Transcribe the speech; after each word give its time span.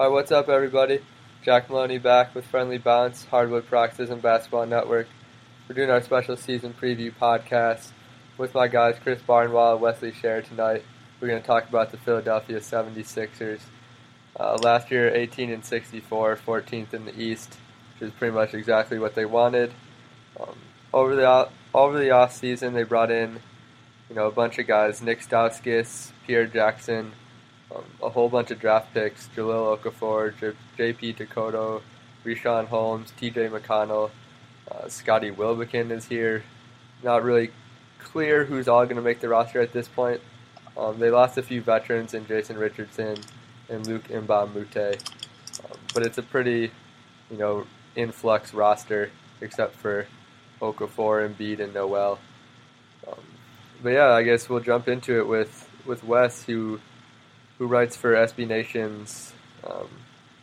Hi, 0.00 0.08
what's 0.08 0.32
up, 0.32 0.48
everybody? 0.48 1.00
Jack 1.42 1.70
Maloney 1.70 1.96
back 1.96 2.34
with 2.34 2.44
Friendly 2.44 2.76
Bounce, 2.76 3.24
Hardwood 3.24 3.66
Practice 3.66 4.10
and 4.10 4.20
Basketball 4.20 4.66
Network. 4.66 5.06
We're 5.66 5.74
doing 5.74 5.88
our 5.88 6.02
special 6.02 6.36
season 6.36 6.74
preview 6.78 7.10
podcast 7.18 7.92
with 8.36 8.52
my 8.52 8.68
guys 8.68 8.96
Chris 9.02 9.22
Barnwell 9.22 9.72
and 9.72 9.80
Wesley 9.80 10.12
Scher 10.12 10.46
tonight. 10.46 10.82
We're 11.18 11.28
going 11.28 11.40
to 11.40 11.46
talk 11.46 11.66
about 11.66 11.92
the 11.92 11.96
Philadelphia 11.96 12.60
76ers. 12.60 13.60
Uh, 14.38 14.58
last 14.62 14.90
year, 14.90 15.14
18 15.14 15.50
and 15.50 15.64
64, 15.64 16.36
14th 16.46 16.92
in 16.92 17.06
the 17.06 17.18
East, 17.18 17.56
which 17.98 18.08
is 18.10 18.14
pretty 18.18 18.34
much 18.34 18.52
exactly 18.52 18.98
what 18.98 19.14
they 19.14 19.24
wanted. 19.24 19.72
Um, 20.38 20.56
over 20.92 21.16
the 21.16 21.48
over 21.72 21.98
the 21.98 22.10
off 22.10 22.34
season, 22.34 22.74
they 22.74 22.82
brought 22.82 23.10
in, 23.10 23.40
you 24.10 24.14
know, 24.14 24.26
a 24.26 24.32
bunch 24.32 24.58
of 24.58 24.66
guys: 24.66 25.00
Nick 25.00 25.20
Stauskas, 25.20 26.12
Pierre 26.26 26.46
Jackson, 26.46 27.12
um, 27.74 27.84
a 28.02 28.08
whole 28.08 28.28
bunch 28.28 28.50
of 28.50 28.60
draft 28.60 28.92
picks: 28.92 29.28
Jahlil 29.36 29.78
Okafor, 29.78 30.38
J- 30.38 30.56
J.P. 30.76 31.14
Tokoto, 31.14 31.82
Richaun 32.24 32.66
Holmes, 32.66 33.12
T.J. 33.18 33.48
McConnell, 33.48 34.10
uh, 34.70 34.88
Scotty 34.88 35.30
Wilbekin 35.30 35.90
is 35.90 36.06
here. 36.06 36.42
Not 37.02 37.22
really 37.22 37.50
clear 37.98 38.44
who's 38.44 38.68
all 38.68 38.84
going 38.84 38.96
to 38.96 39.02
make 39.02 39.20
the 39.20 39.28
roster 39.28 39.60
at 39.60 39.72
this 39.72 39.88
point. 39.88 40.20
Um, 40.76 40.98
they 40.98 41.10
lost 41.10 41.38
a 41.38 41.42
few 41.42 41.60
veterans 41.60 42.14
in 42.14 42.26
Jason 42.26 42.56
Richardson 42.56 43.16
and 43.68 43.86
Luc 43.86 44.04
Mbah 44.08 44.44
a 44.44 44.46
Moute, 44.46 44.98
um, 45.64 45.78
but 45.94 46.04
it's 46.04 46.18
a 46.18 46.22
pretty, 46.22 46.70
you 47.30 47.36
know, 47.36 47.66
influx 47.94 48.54
roster 48.54 49.10
except 49.40 49.76
for 49.76 50.06
Okafor, 50.60 51.28
Embiid, 51.28 51.60
and 51.60 51.74
Noel. 51.74 52.18
Um, 53.06 53.20
but 53.82 53.90
yeah, 53.90 54.10
I 54.10 54.22
guess 54.22 54.48
we'll 54.48 54.60
jump 54.60 54.88
into 54.88 55.18
it 55.18 55.26
with 55.26 55.68
with 55.86 56.04
Wes, 56.04 56.44
who 56.44 56.80
who 57.60 57.66
writes 57.66 57.94
for 57.94 58.14
SB 58.14 58.48
Nation's. 58.48 59.34
Um, 59.62 59.86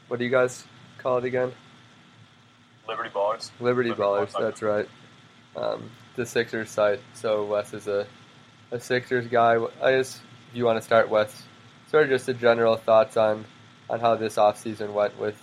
what 0.07 0.19
do 0.19 0.23
you 0.25 0.29
guys 0.29 0.63
call 0.99 1.17
it 1.17 1.25
again? 1.25 1.51
Liberty 2.87 3.09
Ballers. 3.09 3.49
Liberty, 3.59 3.89
Liberty 3.89 4.03
Ballers. 4.03 4.31
Ballers. 4.31 4.39
That's 4.39 4.61
right. 4.61 4.87
Um, 5.55 5.89
the 6.15 6.27
Sixers 6.27 6.69
site. 6.69 6.99
So 7.15 7.43
Wes 7.45 7.73
is 7.73 7.87
a 7.87 8.05
a 8.71 8.79
Sixers 8.79 9.25
guy. 9.27 9.57
I 9.81 9.93
guess 9.93 10.21
if 10.51 10.55
you 10.55 10.63
want 10.63 10.77
to 10.77 10.83
start, 10.83 11.09
Wes, 11.09 11.43
sort 11.89 12.03
of 12.03 12.09
just 12.09 12.27
the 12.27 12.35
general 12.35 12.75
thoughts 12.75 13.17
on 13.17 13.45
on 13.89 13.99
how 13.99 14.15
this 14.15 14.35
offseason 14.35 14.93
went 14.93 15.19
with 15.19 15.41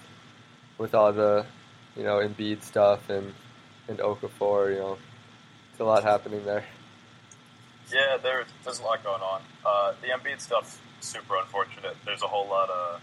with 0.78 0.94
all 0.94 1.12
the 1.12 1.44
you 1.97 2.04
know 2.04 2.19
Embiid 2.19 2.62
stuff 2.62 3.10
and 3.10 3.34
and 3.88 3.98
Okafor. 3.98 4.72
You 4.72 4.78
know, 4.78 4.98
it's 5.72 5.81
a 5.81 5.84
lot 5.84 6.04
happening 6.04 6.44
there. 6.44 6.65
Yeah, 7.93 8.16
there, 8.22 8.44
there's 8.62 8.78
a 8.78 8.84
lot 8.84 9.03
going 9.03 9.22
on. 9.22 9.43
Uh, 9.66 9.93
the 10.00 10.09
Embiid 10.09 10.41
stuff 10.41 10.81
super 11.04 11.37
unfortunate. 11.37 11.97
There's 12.04 12.22
a 12.22 12.26
whole 12.26 12.48
lot 12.48 12.70
of 12.70 13.00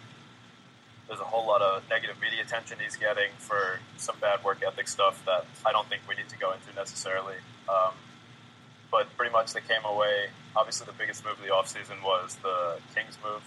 there's 1.07 1.19
a 1.19 1.25
whole 1.25 1.45
lot 1.45 1.61
of 1.61 1.83
negative 1.89 2.15
media 2.21 2.41
attention 2.41 2.77
he's 2.81 2.95
getting 2.95 3.31
for 3.37 3.79
some 3.97 4.15
bad 4.21 4.43
work 4.45 4.63
ethic 4.65 4.87
stuff 4.87 5.21
that 5.25 5.45
I 5.65 5.73
don't 5.73 5.87
think 5.89 6.03
we 6.07 6.15
need 6.15 6.29
to 6.29 6.37
go 6.37 6.53
into 6.53 6.73
necessarily. 6.73 7.35
Um, 7.67 7.93
but 8.89 9.07
pretty 9.17 9.31
much 9.31 9.53
they 9.53 9.61
came 9.61 9.83
away. 9.85 10.29
Obviously, 10.55 10.85
the 10.85 10.93
biggest 10.93 11.25
move 11.25 11.33
of 11.33 11.43
the 11.43 11.51
offseason 11.51 12.03
was 12.03 12.35
the 12.43 12.77
Kings 12.95 13.17
move. 13.23 13.41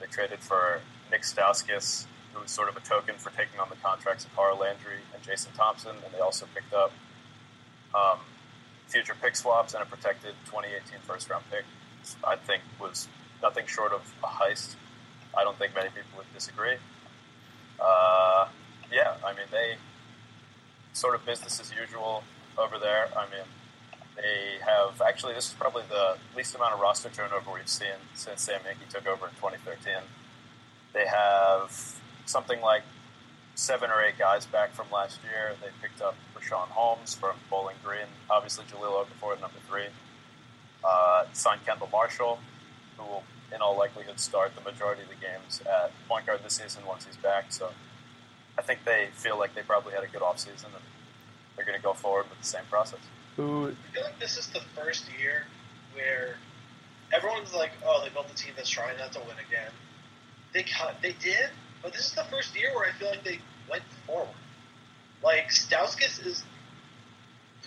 They 0.00 0.06
traded 0.06 0.40
for 0.40 0.80
Nick 1.10 1.22
Stauskas, 1.22 2.06
who 2.32 2.42
was 2.42 2.50
sort 2.50 2.68
of 2.68 2.76
a 2.76 2.80
token 2.80 3.16
for 3.16 3.30
taking 3.30 3.60
on 3.60 3.68
the 3.68 3.76
contracts 3.76 4.24
of 4.24 4.34
Carl 4.34 4.58
Landry 4.58 5.02
and 5.14 5.22
Jason 5.22 5.52
Thompson, 5.56 5.96
and 6.04 6.14
they 6.14 6.20
also 6.20 6.46
picked 6.54 6.72
up 6.72 6.92
um, 7.94 8.18
future 8.88 9.14
pick 9.20 9.36
swaps 9.36 9.74
and 9.74 9.82
a 9.82 9.86
protected 9.86 10.34
2018 10.46 11.00
first 11.02 11.28
round 11.30 11.44
pick. 11.50 11.64
I 12.24 12.36
think 12.36 12.62
was 12.80 13.08
nothing 13.42 13.66
short 13.66 13.92
of 13.92 14.14
a 14.22 14.26
heist. 14.26 14.74
I 15.36 15.44
don't 15.44 15.58
think 15.58 15.74
many 15.74 15.88
people 15.88 16.18
would 16.18 16.32
disagree. 16.32 16.76
Uh, 17.80 18.48
yeah, 18.92 19.16
I 19.24 19.32
mean 19.32 19.46
they 19.50 19.76
sort 20.92 21.14
of 21.14 21.26
business 21.26 21.60
as 21.60 21.72
usual 21.74 22.22
over 22.56 22.78
there. 22.78 23.08
I 23.16 23.24
mean 23.30 23.46
they 24.16 24.56
have 24.64 25.00
actually 25.02 25.34
this 25.34 25.48
is 25.48 25.54
probably 25.54 25.82
the 25.88 26.16
least 26.36 26.54
amount 26.54 26.74
of 26.74 26.80
roster 26.80 27.10
turnover 27.10 27.52
we've 27.52 27.68
seen 27.68 28.00
since 28.14 28.42
Sam 28.42 28.60
Hinkie 28.60 28.88
took 28.88 29.06
over 29.06 29.26
in 29.26 29.34
2013. 29.34 29.94
They 30.94 31.06
have 31.06 32.00
something 32.24 32.60
like 32.60 32.82
seven 33.54 33.90
or 33.90 34.02
eight 34.02 34.18
guys 34.18 34.46
back 34.46 34.72
from 34.74 34.86
last 34.92 35.20
year. 35.22 35.54
They 35.60 35.68
picked 35.82 36.00
up 36.00 36.14
Richaun 36.34 36.68
Holmes 36.68 37.14
from 37.14 37.36
Bowling 37.50 37.76
Green, 37.84 38.06
obviously 38.30 38.64
Jahlil 38.64 39.04
Okafor 39.04 39.34
at 39.34 39.40
number 39.40 39.58
three. 39.68 39.86
Uh, 40.84 41.24
signed 41.32 41.64
Kendall 41.66 41.88
Marshall, 41.90 42.38
who 42.96 43.04
will 43.04 43.24
in 43.54 43.60
all 43.62 43.76
likelihood 43.76 44.18
start 44.18 44.54
the 44.54 44.60
majority 44.60 45.02
of 45.02 45.08
the 45.08 45.14
games 45.14 45.62
at 45.66 45.92
point 46.08 46.26
guard 46.26 46.40
this 46.44 46.54
season 46.54 46.84
once 46.86 47.06
he's 47.06 47.16
back. 47.16 47.52
So 47.52 47.70
I 48.58 48.62
think 48.62 48.84
they 48.84 49.08
feel 49.12 49.38
like 49.38 49.54
they 49.54 49.62
probably 49.62 49.92
had 49.92 50.02
a 50.02 50.08
good 50.08 50.22
offseason 50.22 50.66
and 50.66 50.84
they're 51.56 51.64
going 51.64 51.78
to 51.78 51.82
go 51.82 51.92
forward 51.92 52.26
with 52.28 52.40
the 52.40 52.46
same 52.46 52.64
process. 52.70 53.00
Who 53.36 53.68
I 53.68 53.94
feel 53.94 54.04
like 54.04 54.18
this 54.18 54.36
is 54.36 54.48
the 54.48 54.62
first 54.74 55.06
year 55.18 55.44
where 55.94 56.36
everyone's 57.12 57.54
like, 57.54 57.72
"Oh, 57.84 58.02
they 58.02 58.10
built 58.10 58.30
a 58.30 58.34
team 58.34 58.54
that's 58.56 58.70
trying 58.70 58.96
not 58.98 59.12
to 59.12 59.20
win 59.20 59.36
again." 59.46 59.70
They 60.52 60.62
cut, 60.62 60.96
they 61.02 61.12
did, 61.12 61.50
but 61.82 61.92
this 61.92 62.06
is 62.06 62.12
the 62.12 62.24
first 62.24 62.58
year 62.58 62.74
where 62.74 62.88
I 62.88 62.92
feel 62.92 63.08
like 63.08 63.24
they 63.24 63.40
went 63.70 63.82
forward. 64.06 64.28
Like 65.22 65.50
Stauskas 65.50 66.24
is 66.24 66.44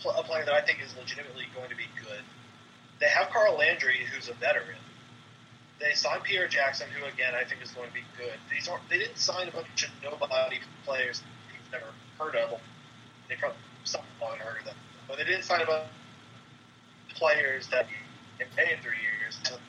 pl- 0.01 0.11
a 0.11 0.23
player 0.23 0.45
that 0.45 0.53
I 0.53 0.61
think 0.61 0.79
is 0.83 0.95
legitimately 0.97 1.45
going 1.55 1.69
to 1.69 1.75
be 1.75 1.87
good. 2.01 2.21
They 2.99 3.07
have 3.07 3.29
Carl 3.29 3.57
Landry, 3.57 3.99
who's 4.11 4.27
a 4.27 4.33
veteran. 4.33 4.77
They 5.79 5.93
signed 5.93 6.23
Pierre 6.23 6.47
Jackson, 6.47 6.87
who 6.91 7.05
again 7.05 7.33
I 7.35 7.43
think 7.43 7.61
is 7.61 7.71
going 7.71 7.87
to 7.87 7.93
be 7.93 8.03
good. 8.17 8.37
These 8.51 8.67
aren't, 8.67 8.87
they 8.89 8.99
didn't 8.99 9.17
sign 9.17 9.47
a 9.47 9.51
bunch 9.51 9.83
of 9.83 9.89
nobody 10.03 10.59
players 10.85 11.23
you've 11.53 11.71
never 11.71 11.91
heard 12.19 12.35
of. 12.35 12.59
They 13.29 13.35
probably 13.35 13.57
some 13.85 14.01
haven't 14.19 14.41
heard 14.41 14.59
of 14.59 14.65
them, 14.65 14.75
but 15.07 15.17
they 15.17 15.23
didn't 15.23 15.43
sign 15.43 15.61
a 15.61 15.65
bunch 15.65 15.85
of 17.09 17.15
players 17.15 17.67
that 17.67 17.87
you 17.89 17.95
can 18.37 18.47
pay 18.55 18.73
in 18.73 18.81
three 18.81 18.99
years 18.99 19.39
to 19.45 19.59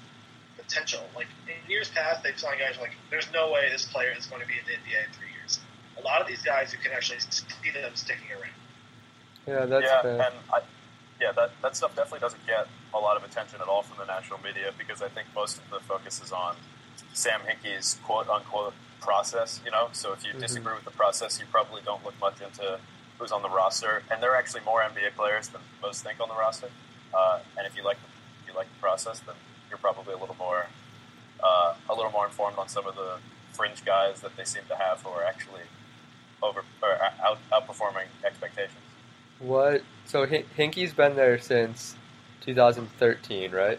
potential. 0.56 1.02
Like 1.14 1.26
in 1.46 1.70
years 1.70 1.90
past, 1.90 2.22
they've 2.22 2.38
signed 2.38 2.60
guys 2.60 2.76
like 2.80 2.92
there's 3.10 3.28
no 3.32 3.52
way 3.52 3.68
this 3.70 3.86
player 3.86 4.12
is 4.16 4.26
going 4.26 4.42
to 4.42 4.48
be 4.48 4.54
in 4.54 4.64
the 4.66 4.72
NBA 4.72 5.06
in 5.06 5.12
three 5.12 5.30
years. 5.38 5.60
A 5.98 6.02
lot 6.02 6.20
of 6.20 6.26
these 6.26 6.42
guys, 6.42 6.72
you 6.72 6.78
can 6.78 6.92
actually 6.92 7.20
see 7.20 7.70
them 7.72 7.92
sticking 7.94 8.30
around. 8.32 8.54
Yeah, 9.46 9.66
that's 9.66 9.84
yeah, 9.84 10.02
fair. 10.02 10.12
and 10.12 10.34
I, 10.52 10.60
yeah, 11.20 11.32
that, 11.32 11.50
that 11.62 11.76
stuff 11.76 11.94
definitely 11.94 12.20
doesn't 12.20 12.46
get 12.46 12.66
a 12.94 12.98
lot 12.98 13.16
of 13.16 13.24
attention 13.24 13.60
at 13.60 13.68
all 13.68 13.82
from 13.82 13.98
the 13.98 14.06
national 14.06 14.40
media 14.42 14.72
because 14.76 15.02
I 15.02 15.08
think 15.08 15.28
most 15.34 15.58
of 15.58 15.70
the 15.70 15.80
focus 15.80 16.20
is 16.22 16.32
on 16.32 16.56
Sam 17.12 17.40
Hinkie's 17.46 17.98
quote 18.04 18.28
unquote 18.28 18.74
process. 19.00 19.60
You 19.64 19.70
know, 19.70 19.88
so 19.92 20.12
if 20.12 20.24
you 20.24 20.32
Mhm. 20.32 20.40
disagree 20.40 20.74
with 20.74 20.84
the 20.84 20.90
process, 20.90 21.38
you 21.40 21.46
probably 21.46 21.82
don't 21.82 22.04
look 22.04 22.18
much 22.20 22.40
into 22.40 22.78
who's 23.18 23.32
on 23.32 23.42
the 23.42 23.50
roster, 23.50 24.02
and 24.10 24.22
there 24.22 24.32
are 24.32 24.36
actually 24.36 24.62
more 24.62 24.82
NBA 24.82 25.10
players 25.10 25.48
than 25.48 25.60
most 25.82 26.02
think 26.02 26.20
on 26.20 26.28
the 26.28 26.34
roster. 26.34 26.70
Uh, 27.12 27.40
and 27.56 27.66
if 27.66 27.76
you 27.76 27.82
like 27.82 27.98
if 28.42 28.48
you 28.48 28.54
like 28.54 28.68
the 28.72 28.80
process, 28.80 29.20
then 29.20 29.34
you're 29.68 29.78
probably 29.78 30.14
a 30.14 30.18
little 30.18 30.36
more 30.36 30.66
uh, 31.42 31.74
a 31.88 31.94
little 31.94 32.10
more 32.12 32.26
informed 32.26 32.58
on 32.58 32.68
some 32.68 32.86
of 32.86 32.94
the 32.96 33.18
fringe 33.52 33.82
guys 33.84 34.20
that 34.20 34.36
they 34.36 34.44
seem 34.44 34.62
to 34.68 34.76
have 34.76 35.00
who 35.02 35.08
are 35.10 35.24
actually 35.24 35.62
over 36.42 36.64
or 36.82 36.98
out, 37.22 37.38
outperforming 37.52 38.06
expectations. 38.24 38.76
What? 39.38 39.82
So 40.06 40.26
Hin- 40.26 40.46
Hinkie's 40.56 40.92
been 40.92 41.16
there 41.16 41.38
since 41.38 41.96
2013, 42.54 43.52
right? 43.52 43.78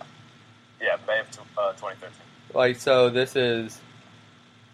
Yeah, 0.82 0.98
May 1.08 1.20
of 1.20 1.28
uh, 1.58 1.72
2013. 1.74 2.10
Like, 2.54 2.78
so 2.78 3.10
this 3.10 3.36
is 3.36 3.80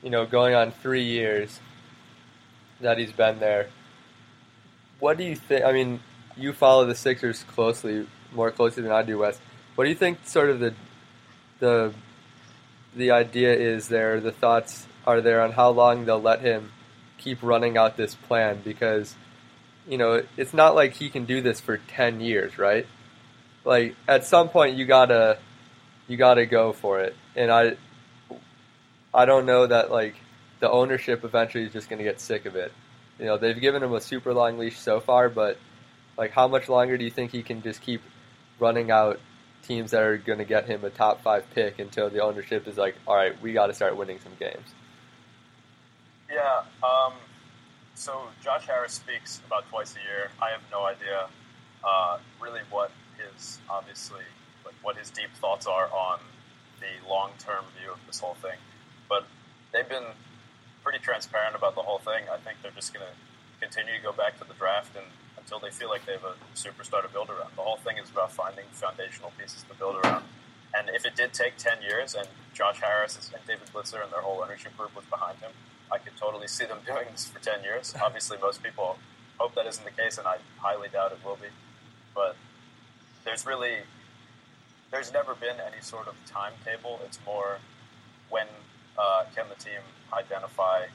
you 0.02 0.10
know, 0.10 0.26
going 0.26 0.56
on 0.56 0.72
three 0.72 1.04
years 1.04 1.60
that 2.82 2.98
he's 2.98 3.12
been 3.12 3.40
there. 3.40 3.68
What 5.00 5.18
do 5.18 5.24
you 5.24 5.36
think? 5.36 5.66
I 5.66 5.72
mean, 5.72 6.00
you 6.36 6.54
follow 6.54 6.86
the 6.86 6.96
Sixers 6.96 7.44
closely, 7.44 8.08
more 8.34 8.52
closely 8.52 8.84
than 8.84 8.92
I 8.92 9.04
do, 9.04 9.18
Wes. 9.18 9.40
What 9.76 9.84
do 9.84 9.90
you 9.90 9.96
think? 9.96 10.20
Sort 10.26 10.50
of 10.50 10.60
the 10.60 10.74
the 11.60 11.94
the 12.96 13.12
idea 13.12 13.54
is 13.54 13.88
there. 13.88 14.20
The 14.20 14.32
thoughts 14.32 14.88
are 15.06 15.22
there 15.22 15.42
on 15.42 15.52
how 15.52 15.70
long 15.70 16.06
they'll 16.06 16.22
let 16.22 16.42
him 16.42 16.72
keep 17.18 17.42
running 17.42 17.78
out 17.78 17.98
this 17.98 18.16
plan 18.16 18.62
because 18.64 19.16
you 19.88 19.98
know 19.98 20.24
it's 20.36 20.54
not 20.54 20.76
like 20.76 20.94
he 20.94 21.10
can 21.10 21.26
do 21.26 21.42
this 21.42 21.60
for 21.60 21.78
ten 21.78 22.22
years, 22.22 22.58
right? 22.58 22.88
Like 23.68 23.98
at 24.08 24.24
some 24.24 24.48
point 24.48 24.78
you 24.78 24.86
gotta 24.86 25.40
you 26.08 26.16
gotta 26.16 26.46
go 26.46 26.72
for 26.72 27.02
it, 27.02 27.16
and 27.36 27.52
I 27.52 27.76
I 29.14 29.26
don't 29.26 29.46
know 29.46 29.68
that 29.68 29.92
like 29.92 30.16
the 30.62 30.72
ownership 30.72 31.26
eventually 31.26 31.66
is 31.66 31.74
just 31.74 31.90
gonna 31.90 32.04
get 32.04 32.22
sick 32.22 32.46
of 32.46 32.56
it. 32.56 32.72
You 33.20 33.26
know 33.26 33.38
they've 33.38 33.60
given 33.60 33.84
him 33.84 33.94
a 33.94 34.00
super 34.00 34.34
long 34.34 34.58
leash 34.58 34.80
so 34.80 35.02
far, 35.02 35.28
but 35.28 35.58
like 36.18 36.32
how 36.32 36.48
much 36.48 36.70
longer 36.70 36.98
do 36.98 37.04
you 37.04 37.12
think 37.12 37.32
he 37.32 37.44
can 37.44 37.62
just 37.62 37.82
keep 37.82 38.02
running 38.58 38.90
out 38.90 39.20
teams 39.64 39.92
that 39.92 40.02
are 40.02 40.18
to 40.18 40.46
get 40.46 40.66
him 40.66 40.86
a 40.86 40.90
top 40.90 41.22
five 41.22 41.44
pick 41.54 41.78
until 41.80 42.10
the 42.10 42.22
ownership 42.22 42.70
is 42.70 42.78
like, 42.78 42.96
all 43.06 43.18
right, 43.18 43.40
we 43.42 43.52
got 43.52 43.68
to 43.68 43.74
start 43.74 43.98
winning 43.98 44.18
some 44.24 44.32
games. 44.40 44.74
Yeah. 46.32 46.64
Um, 46.82 47.14
so 47.96 48.30
Josh 48.42 48.66
Harris 48.66 48.94
speaks 48.94 49.42
about 49.46 49.68
twice 49.68 49.94
a 49.98 50.00
year. 50.00 50.32
I 50.42 50.52
have 50.52 50.62
no 50.72 50.86
idea 50.86 51.28
uh, 51.84 52.20
really 52.42 52.62
what 52.70 52.92
his 53.38 53.60
obviously 53.70 54.26
like 54.66 54.76
what 54.82 54.98
his 54.98 55.10
deep 55.10 55.30
thoughts 55.40 55.66
are 55.66 55.90
on 55.92 56.20
the 56.80 57.10
long 57.10 57.32
term 57.40 57.66
view 57.80 57.92
of 57.92 58.00
this 58.06 58.20
whole 58.20 58.36
thing, 58.36 58.58
but 59.10 59.26
they've 59.74 59.88
been 59.88 60.12
pretty 60.84 61.00
transparent 61.00 61.56
about 61.56 61.76
the 61.76 61.82
whole 61.82 62.00
thing. 62.00 62.26
I 62.32 62.38
think 62.38 62.58
they're 62.62 62.72
just 62.72 62.94
going 62.94 63.06
to 63.06 63.14
continue 63.60 63.98
to 63.98 64.04
go 64.04 64.12
back 64.12 64.38
to 64.40 64.46
the 64.48 64.54
draft 64.54 64.96
and 64.96 65.06
until 65.38 65.60
they 65.60 65.72
feel 65.72 65.88
like 65.88 66.06
they 66.06 66.12
have 66.12 66.26
a 66.26 66.36
superstar 66.56 67.02
to 67.02 67.08
build 67.08 67.30
around. 67.30 67.52
The 67.56 67.62
whole 67.62 67.78
thing 67.78 67.98
is 67.98 68.10
about 68.10 68.34
finding 68.34 68.66
foundational 68.74 69.32
pieces 69.40 69.64
to 69.70 69.74
build 69.76 69.96
around. 70.04 70.26
And 70.76 70.90
if 70.90 71.06
it 71.06 71.16
did 71.16 71.32
take 71.34 71.56
10 71.56 71.82
years 71.82 72.14
and 72.16 72.28
Josh 72.54 72.82
Harris 72.82 73.16
and 73.34 73.46
David 73.48 73.68
Blitzer 73.74 74.04
and 74.04 74.12
their 74.12 74.20
whole 74.22 74.44
ownership 74.44 74.76
group 74.78 74.94
was 74.94 75.06
behind 75.06 75.40
him, 75.40 75.52
I 75.90 76.00
could 76.00 76.18
totally 76.18 76.48
see 76.48 76.66
them 76.66 76.80
doing 76.86 77.08
this 77.12 77.26
for 77.28 77.40
10 77.40 77.64
years. 77.64 77.96
Obviously, 78.02 78.38
most 78.42 78.62
people 78.62 78.98
hope 79.38 79.56
that 79.56 79.66
isn't 79.66 79.86
the 79.86 79.92
case, 79.92 80.18
and 80.18 80.28
I 80.28 80.38
highly 80.58 80.90
doubt 80.90 81.14
it 81.14 81.20
will 81.24 81.38
be. 81.38 81.48
But 82.14 82.36
there's 83.28 83.46
really, 83.46 83.84
there's 84.90 85.12
never 85.12 85.36
been 85.36 85.58
any 85.60 85.82
sort 85.82 86.08
of 86.08 86.16
timetable. 86.26 87.02
It's 87.04 87.20
more 87.26 87.60
when 88.30 88.48
uh, 88.98 89.26
can 89.36 89.46
the 89.50 89.62
team 89.62 89.84
identify 90.14 90.86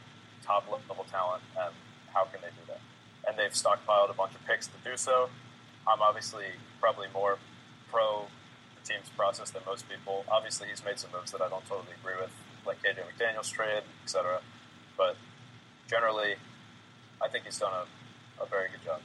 top 0.43 0.65
level 0.71 1.05
talent 1.11 1.43
and 1.61 1.75
how 2.15 2.25
can 2.25 2.41
they 2.41 2.49
do 2.49 2.65
that? 2.69 2.81
And 3.29 3.39
they've 3.39 3.53
stockpiled 3.53 4.09
a 4.09 4.15
bunch 4.15 4.35
of 4.35 4.45
picks 4.47 4.67
to 4.67 4.79
do 4.83 4.97
so. 4.97 5.29
I'm 5.87 6.01
obviously 6.01 6.47
probably 6.81 7.07
more 7.13 7.37
pro 7.91 8.25
the 8.81 8.89
team's 8.89 9.11
process 9.11 9.51
than 9.51 9.63
most 9.67 9.87
people. 9.87 10.25
Obviously, 10.27 10.69
he's 10.69 10.83
made 10.83 10.99
some 10.99 11.11
moves 11.13 11.33
that 11.33 11.43
I 11.43 11.51
don't 11.51 11.67
totally 11.67 11.93
agree 12.01 12.17
with, 12.19 12.33
like 12.67 12.79
KJ 12.83 13.05
McDaniels 13.05 13.53
trade, 13.53 13.83
etc. 14.05 14.41
But 14.97 15.17
generally, 15.87 16.37
I 17.21 17.29
think 17.29 17.45
he's 17.45 17.59
done 17.59 17.73
a, 17.73 18.43
a 18.43 18.47
very 18.47 18.69
good 18.71 18.83
job. 18.85 19.01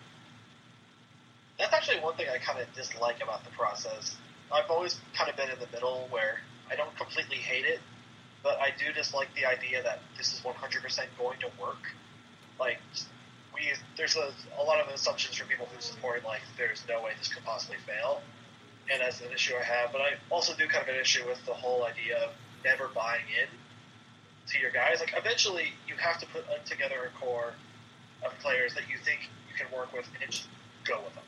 That's 1.59 1.73
actually 1.73 1.99
one 1.99 2.15
thing 2.15 2.27
I 2.33 2.37
kind 2.37 2.59
of 2.59 2.71
dislike 2.73 3.21
about 3.21 3.43
the 3.43 3.49
process. 3.51 4.15
I've 4.51 4.69
always 4.69 4.99
kind 5.13 5.29
of 5.29 5.35
been 5.35 5.49
in 5.49 5.59
the 5.59 5.67
middle 5.73 6.07
where 6.11 6.39
I 6.69 6.75
don't 6.75 6.95
completely 6.97 7.37
hate 7.37 7.65
it, 7.65 7.79
but 8.43 8.59
I 8.59 8.69
do 8.77 8.93
dislike 8.93 9.29
the 9.35 9.45
idea 9.45 9.81
that 9.83 9.99
this 10.17 10.33
is 10.33 10.39
100% 10.41 10.53
going 11.17 11.39
to 11.39 11.49
work. 11.59 11.81
Like, 12.59 12.79
we 13.53 13.71
there's 13.97 14.15
a, 14.15 14.31
a 14.59 14.63
lot 14.63 14.79
of 14.79 14.87
assumptions 14.93 15.35
from 15.35 15.47
people 15.47 15.67
who 15.73 15.81
support 15.81 16.23
like 16.23 16.41
there's 16.57 16.83
no 16.87 17.01
way 17.01 17.11
this 17.17 17.33
could 17.33 17.43
possibly 17.43 17.77
fail, 17.85 18.21
and 18.91 19.01
that's 19.01 19.21
an 19.21 19.31
issue 19.33 19.53
I 19.59 19.63
have. 19.63 19.91
But 19.91 20.01
I 20.01 20.11
also 20.29 20.55
do 20.55 20.67
kind 20.67 20.87
of 20.87 20.93
an 20.93 21.01
issue 21.01 21.25
with 21.27 21.43
the 21.45 21.53
whole 21.53 21.83
idea 21.83 22.17
of 22.19 22.31
never 22.63 22.89
buying 22.93 23.25
in 23.41 23.49
to 24.51 24.59
your 24.59 24.71
guys. 24.71 24.99
Like 24.99 25.13
eventually, 25.17 25.73
you 25.87 25.95
have 25.95 26.19
to 26.19 26.27
put 26.27 26.45
together 26.65 27.09
a 27.09 27.19
core 27.19 27.53
of 28.23 28.37
players 28.39 28.73
that 28.75 28.83
you 28.89 28.97
think 29.03 29.29
you 29.49 29.55
can 29.57 29.75
work 29.75 29.91
with 29.93 30.05
and 30.21 30.31
just 30.31 30.47
go 30.85 30.99
with 31.03 31.15
them. 31.15 31.23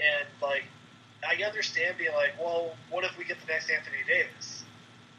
And 0.00 0.26
like, 0.42 0.64
I 1.26 1.42
understand 1.42 1.96
being 1.98 2.14
like, 2.14 2.34
well, 2.40 2.74
what 2.90 3.04
if 3.04 3.16
we 3.16 3.24
get 3.24 3.40
the 3.40 3.46
next 3.46 3.70
Anthony 3.70 4.02
Davis? 4.06 4.64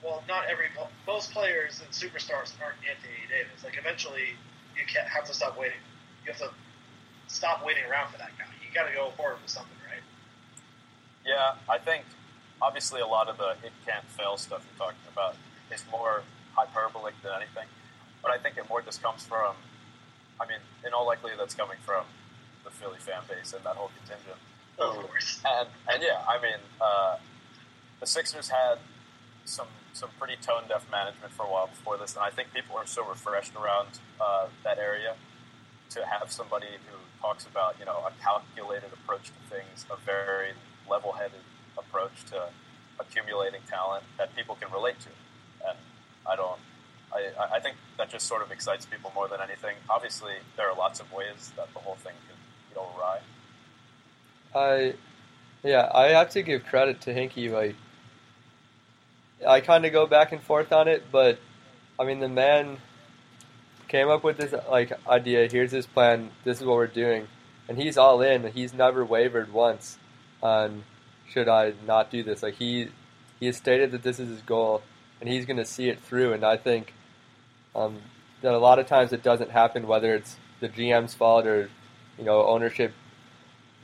Well, 0.03 0.23
not 0.27 0.45
every 0.49 0.67
most 1.07 1.31
players 1.31 1.81
and 1.81 1.89
superstars 1.91 2.53
aren't 2.61 2.77
Anthony 2.85 3.25
Davis. 3.29 3.63
Like 3.63 3.77
eventually, 3.77 4.37
you 4.77 4.85
can't 4.85 5.07
have 5.07 5.25
to 5.25 5.33
stop 5.33 5.57
waiting. 5.57 5.81
You 6.25 6.31
have 6.31 6.41
to 6.41 6.51
stop 7.27 7.65
waiting 7.65 7.83
around 7.89 8.11
for 8.11 8.17
that 8.19 8.37
guy. 8.37 8.45
You 8.61 8.73
got 8.73 8.87
to 8.87 8.93
go 8.93 9.09
forward 9.17 9.41
with 9.41 9.49
something, 9.49 9.77
right? 9.89 10.03
Yeah, 11.25 11.55
I 11.67 11.79
think 11.79 12.05
obviously 12.61 13.01
a 13.01 13.07
lot 13.07 13.27
of 13.27 13.37
the 13.37 13.51
it 13.63 13.73
can't 13.85 14.05
fail 14.05 14.37
stuff 14.37 14.65
you're 14.69 14.87
talking 14.87 15.01
about 15.11 15.35
is 15.73 15.83
more 15.91 16.23
hyperbolic 16.55 17.15
than 17.23 17.31
anything. 17.35 17.67
But 18.21 18.31
I 18.31 18.37
think 18.37 18.57
it 18.57 18.69
more 18.69 18.81
just 18.81 19.01
comes 19.01 19.23
from, 19.23 19.55
I 20.39 20.45
mean, 20.45 20.59
in 20.85 20.93
all 20.93 21.05
likelihood, 21.05 21.39
that's 21.39 21.53
coming 21.53 21.77
from 21.85 22.05
the 22.63 22.69
Philly 22.69 22.97
fan 22.99 23.21
base 23.27 23.53
and 23.53 23.63
that 23.65 23.75
whole 23.75 23.91
contingent. 23.97 24.37
And 25.45 25.69
and 25.91 26.03
yeah, 26.03 26.21
I 26.27 26.41
mean, 26.41 26.59
uh, 26.81 27.17
the 27.99 28.07
Sixers 28.07 28.49
had 28.49 28.77
some 29.45 29.67
some 29.93 30.09
pretty 30.19 30.35
tone 30.41 30.63
deaf 30.67 30.85
management 30.91 31.31
for 31.33 31.43
a 31.43 31.49
while 31.49 31.67
before 31.67 31.97
this, 31.97 32.15
and 32.15 32.23
I 32.23 32.29
think 32.29 32.53
people 32.53 32.75
are 32.75 32.85
so 32.85 33.07
refreshed 33.07 33.55
around 33.55 33.99
uh, 34.19 34.47
that 34.63 34.77
area 34.77 35.15
to 35.91 36.05
have 36.05 36.31
somebody 36.31 36.67
who 36.89 36.97
talks 37.21 37.45
about 37.45 37.79
you 37.79 37.85
know 37.85 38.03
a 38.05 38.11
calculated 38.21 38.91
approach 38.91 39.27
to 39.27 39.55
things, 39.55 39.85
a 39.89 39.95
very 40.05 40.51
level 40.89 41.13
headed 41.13 41.45
approach 41.77 42.25
to 42.31 42.49
accumulating 42.99 43.61
talent 43.69 44.03
that 44.17 44.35
people 44.35 44.55
can 44.55 44.71
relate 44.71 44.99
to, 44.99 45.09
and 45.69 45.77
I 46.27 46.35
don't. 46.35 46.59
I, 47.13 47.55
I 47.55 47.59
think 47.61 47.77
that 47.97 48.09
just 48.09 48.27
sort 48.27 48.41
of 48.41 48.51
excites 48.51 48.85
people 48.85 49.11
more 49.15 49.29
than 49.29 49.39
anything. 49.39 49.75
Obviously, 49.89 50.33
there 50.57 50.69
are 50.69 50.75
lots 50.75 50.99
of 50.99 51.11
ways 51.13 51.51
that 51.55 51.71
the 51.73 51.79
whole 51.79 51.95
thing 51.95 52.13
could 52.27 52.75
go 52.75 52.89
awry. 52.97 53.19
I, 54.55 54.93
yeah, 55.63 55.89
I 55.93 56.07
have 56.09 56.29
to 56.31 56.41
give 56.41 56.65
credit 56.65 57.01
to 57.01 57.13
Hinkie. 57.13 57.51
Like, 57.51 57.75
I 59.45 59.59
kind 59.61 59.85
of 59.85 59.91
go 59.91 60.07
back 60.07 60.31
and 60.31 60.41
forth 60.41 60.71
on 60.71 60.87
it, 60.87 61.05
but 61.11 61.39
I 61.99 62.05
mean, 62.05 62.19
the 62.19 62.29
man 62.29 62.77
came 63.87 64.09
up 64.09 64.23
with 64.23 64.37
this 64.37 64.53
like 64.69 64.91
idea. 65.07 65.47
Here's 65.49 65.71
his 65.71 65.85
plan. 65.85 66.31
This 66.43 66.59
is 66.59 66.65
what 66.65 66.75
we're 66.75 66.87
doing, 66.87 67.27
and 67.67 67.77
he's 67.77 67.97
all 67.97 68.21
in. 68.21 68.47
He's 68.51 68.73
never 68.73 69.05
wavered 69.05 69.51
once 69.53 69.97
on 70.41 70.83
should 71.29 71.47
I 71.47 71.73
not 71.85 72.11
do 72.11 72.23
this. 72.23 72.43
Like 72.43 72.55
he 72.55 72.89
he 73.39 73.47
has 73.47 73.57
stated 73.57 73.91
that 73.91 74.03
this 74.03 74.19
is 74.19 74.29
his 74.29 74.41
goal, 74.41 74.81
and 75.19 75.29
he's 75.29 75.45
going 75.45 75.57
to 75.57 75.65
see 75.65 75.89
it 75.89 75.99
through. 75.99 76.33
And 76.33 76.43
I 76.43 76.57
think 76.57 76.93
um, 77.75 77.97
that 78.41 78.53
a 78.53 78.59
lot 78.59 78.79
of 78.79 78.87
times 78.87 79.13
it 79.13 79.23
doesn't 79.23 79.51
happen, 79.51 79.87
whether 79.87 80.13
it's 80.15 80.37
the 80.59 80.69
GM's 80.69 81.13
fault 81.13 81.45
or 81.45 81.69
you 82.17 82.25
know 82.25 82.45
ownership, 82.45 82.93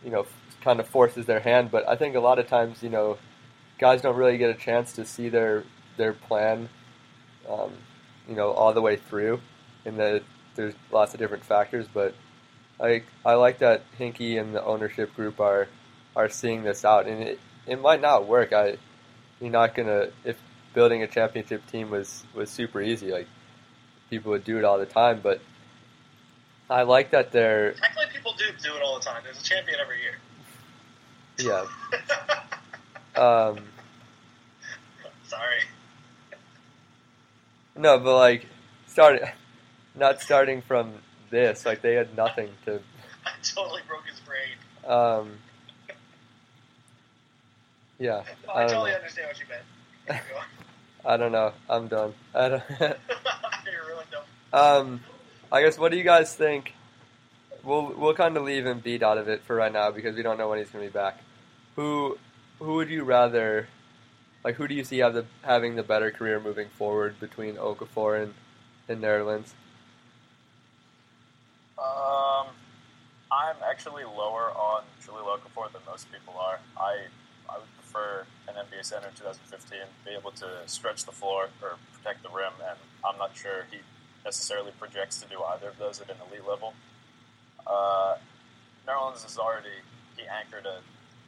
you 0.04 0.12
know, 0.12 0.26
kind 0.62 0.80
of 0.80 0.88
forces 0.88 1.26
their 1.26 1.40
hand. 1.40 1.72
But 1.72 1.88
I 1.88 1.96
think 1.96 2.16
a 2.16 2.20
lot 2.20 2.40
of 2.40 2.48
times, 2.48 2.82
you 2.84 2.90
know, 2.90 3.18
guys 3.80 4.02
don't 4.02 4.16
really 4.16 4.38
get 4.38 4.50
a 4.50 4.60
chance 4.60 4.94
to 4.94 5.06
see 5.06 5.30
their 5.30 5.64
their 5.98 6.14
plan, 6.14 6.70
um, 7.50 7.72
you 8.28 8.36
know, 8.36 8.52
all 8.52 8.74
the 8.74 8.82
way 8.82 8.96
through. 8.96 9.42
And 9.86 9.98
that 9.98 10.24
there's 10.56 10.74
lots 10.92 11.14
of 11.14 11.20
different 11.20 11.44
factors, 11.44 11.88
but 11.92 12.14
I 12.80 13.04
I 13.26 13.34
like 13.36 13.60
that 13.60 13.84
Hinkie 14.00 14.40
and 14.40 14.56
the 14.56 14.64
ownership 14.64 15.16
group 15.16 15.40
are 15.40 15.68
are 16.16 16.30
seeing 16.30 16.64
this 16.64 16.84
out, 16.84 17.08
and 17.08 17.22
it 17.22 17.40
it 17.68 17.82
might 17.82 18.02
not 18.02 18.28
work. 18.28 18.54
I 18.54 18.78
you're 19.40 19.52
not 19.52 19.76
gonna 19.76 20.10
if 20.24 20.38
building 20.74 21.04
a 21.04 21.08
championship 21.08 21.66
team 21.68 21.90
was 21.90 22.24
was 22.34 22.50
super 22.50 22.82
easy, 22.82 23.12
like 23.12 23.28
people 24.10 24.32
would 24.32 24.44
do 24.44 24.58
it 24.58 24.64
all 24.64 24.78
the 24.78 24.86
time, 24.86 25.20
but 25.22 25.42
I 26.70 26.84
like 26.84 27.12
that 27.12 27.32
they're 27.32 27.74
Technically, 27.74 28.06
people 28.14 28.34
do 28.38 28.46
do 28.64 28.76
it 28.76 28.82
all 28.82 28.98
the 28.98 29.06
time. 29.06 29.22
There's 29.24 29.40
a 29.40 29.44
champion 29.44 29.80
every 29.80 30.02
year. 30.02 30.18
Yeah. 31.44 31.66
Um, 33.14 33.60
Sorry. 35.28 35.60
no, 37.76 38.00
but 38.00 38.16
like 38.18 38.46
starting, 38.88 39.28
not 39.96 40.22
starting 40.22 40.62
from 40.62 40.94
this. 41.30 41.66
Like 41.66 41.82
they 41.82 41.94
had 41.96 42.16
nothing 42.16 42.50
to. 42.66 42.76
I 43.26 43.32
totally 43.44 43.82
broke 43.88 44.06
his 44.10 44.20
brain. 44.22 44.56
Um, 44.88 45.34
yeah, 48.00 48.24
I 48.52 48.64
I 48.64 48.68
totally 48.68 48.92
know. 48.92 48.96
understand 48.98 49.28
what 49.28 49.40
you 49.40 49.46
meant. 49.50 50.22
I 51.06 51.18
don't 51.18 51.32
know. 51.34 51.52
I'm 51.70 51.88
done. 51.90 52.14
I 52.34 52.50
don't. 52.50 52.64
You're 52.80 52.88
really 53.90 54.06
dumb. 54.10 54.24
um, 54.54 55.02
I 55.52 55.62
guess. 55.62 55.78
What 55.78 55.92
do 55.92 55.98
you 55.98 56.04
guys 56.04 56.34
think? 56.34 56.74
We'll 57.64 57.94
we'll 57.98 58.14
kind 58.16 58.38
of 58.38 58.44
leave 58.44 58.64
Embiid 58.64 59.02
out 59.04 59.18
of 59.18 59.28
it 59.28 59.44
for 59.44 59.56
right 59.56 59.72
now 59.72 59.92
because 59.92 60.16
we 60.16 60.24
don't 60.24 60.38
know 60.38 60.50
when 60.50 60.60
he's 60.60 60.70
going 60.70 60.86
to 60.86 60.90
be 60.90 60.94
back. 60.94 61.20
Who 61.76 62.18
who 62.60 62.76
would 62.76 62.90
you 62.90 63.04
rather? 63.04 63.68
Like, 64.44 64.56
who 64.56 64.68
do 64.68 64.74
you 64.74 64.84
see 64.84 65.00
have 65.00 65.14
the 65.14 65.26
having 65.44 65.76
the 65.76 65.84
better 65.84 66.12
career 66.12 66.40
moving 66.40 66.70
forward 66.70 67.20
between 67.20 67.56
Okafor 67.56 68.22
and 68.22 68.34
in 68.88 69.02
Nerlens? 69.02 69.54
Um, 71.78 72.48
I'm 73.32 73.56
actually 73.70 74.04
lower 74.04 74.52
on 74.52 74.84
Jahlil 75.06 75.38
Okafor 75.38 75.72
than 75.72 75.82
most 75.88 76.12
people 76.12 76.36
are. 76.40 76.60
I 76.78 77.06
I 77.50 77.58
would 77.58 77.76
prefer 77.78 78.26
an 78.48 78.56
NBA 78.56 78.86
center 78.86 79.08
in 79.08 79.14
2015, 79.14 79.80
be 80.06 80.12
able 80.12 80.32
to 80.32 80.48
stretch 80.66 81.06
the 81.06 81.12
floor 81.12 81.50
or 81.62 81.78
protect 81.94 82.24
the 82.24 82.30
rim, 82.30 82.54
and 82.68 82.78
I'm 83.06 83.18
not 83.18 83.36
sure 83.36 83.66
he 83.72 83.80
necessarily 84.24 84.72
projects 84.80 85.22
to 85.22 85.28
do 85.28 85.42
either 85.44 85.70
of 85.70 85.78
those 85.78 86.02
at 86.02 86.10
an 86.10 86.18
elite 86.30 86.48
level. 86.48 86.74
Uh, 87.66 88.16
Nerlens 88.88 89.26
is 89.26 89.38
already 89.38 89.82
he 90.18 90.24
anchored 90.28 90.66
a 90.66 90.82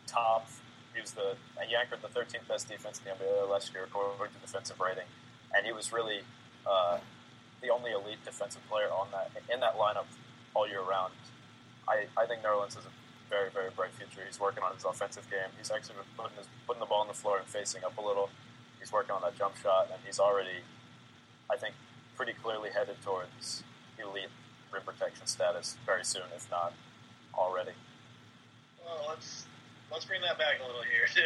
top. 0.07 0.47
He 0.93 1.01
was 1.01 1.11
the 1.11 1.35
he 1.67 1.75
anchored 1.75 1.99
the 2.01 2.07
13th 2.07 2.47
best 2.47 2.69
defense 2.69 3.01
in 3.01 3.11
the 3.11 3.25
NBA 3.25 3.49
last 3.49 3.73
year 3.73 3.83
according 3.85 4.33
to 4.33 4.41
defensive 4.41 4.79
rating, 4.79 5.09
and 5.55 5.65
he 5.65 5.71
was 5.71 5.91
really 5.91 6.21
uh, 6.67 6.99
the 7.61 7.69
only 7.69 7.91
elite 7.91 8.23
defensive 8.23 8.61
player 8.69 8.89
on 8.89 9.07
that 9.11 9.31
in 9.51 9.59
that 9.61 9.77
lineup 9.77 10.05
all 10.53 10.67
year 10.67 10.81
round. 10.81 11.13
I, 11.87 12.05
I 12.15 12.25
think 12.25 12.43
Nerlens 12.43 12.75
has 12.75 12.85
a 12.85 12.93
very 13.29 13.49
very 13.49 13.69
bright 13.75 13.91
future. 13.97 14.21
He's 14.25 14.39
working 14.39 14.63
on 14.63 14.73
his 14.75 14.85
offensive 14.85 15.29
game. 15.29 15.49
He's 15.57 15.71
actually 15.71 15.95
been 15.95 16.13
putting 16.15 16.37
his, 16.37 16.47
putting 16.67 16.79
the 16.79 16.85
ball 16.85 17.01
on 17.01 17.07
the 17.07 17.17
floor 17.17 17.39
and 17.39 17.47
facing 17.47 17.83
up 17.83 17.97
a 17.97 18.01
little. 18.01 18.29
He's 18.79 18.91
working 18.91 19.15
on 19.15 19.21
that 19.21 19.37
jump 19.37 19.55
shot, 19.57 19.89
and 19.91 19.99
he's 20.05 20.19
already, 20.19 20.61
I 21.49 21.55
think, 21.55 21.73
pretty 22.15 22.33
clearly 22.33 22.69
headed 22.69 23.01
towards 23.01 23.63
elite 23.97 24.29
rim 24.71 24.83
protection 24.85 25.25
status 25.25 25.77
very 25.85 26.03
soon, 26.03 26.29
if 26.35 26.49
not 26.51 26.73
already. 27.33 27.71
Well, 28.83 29.15
let's 29.93 30.09
bring 30.09 30.25
that 30.25 30.41
back 30.41 30.57
a 30.57 30.65
little 30.65 30.81
here. 30.81 31.05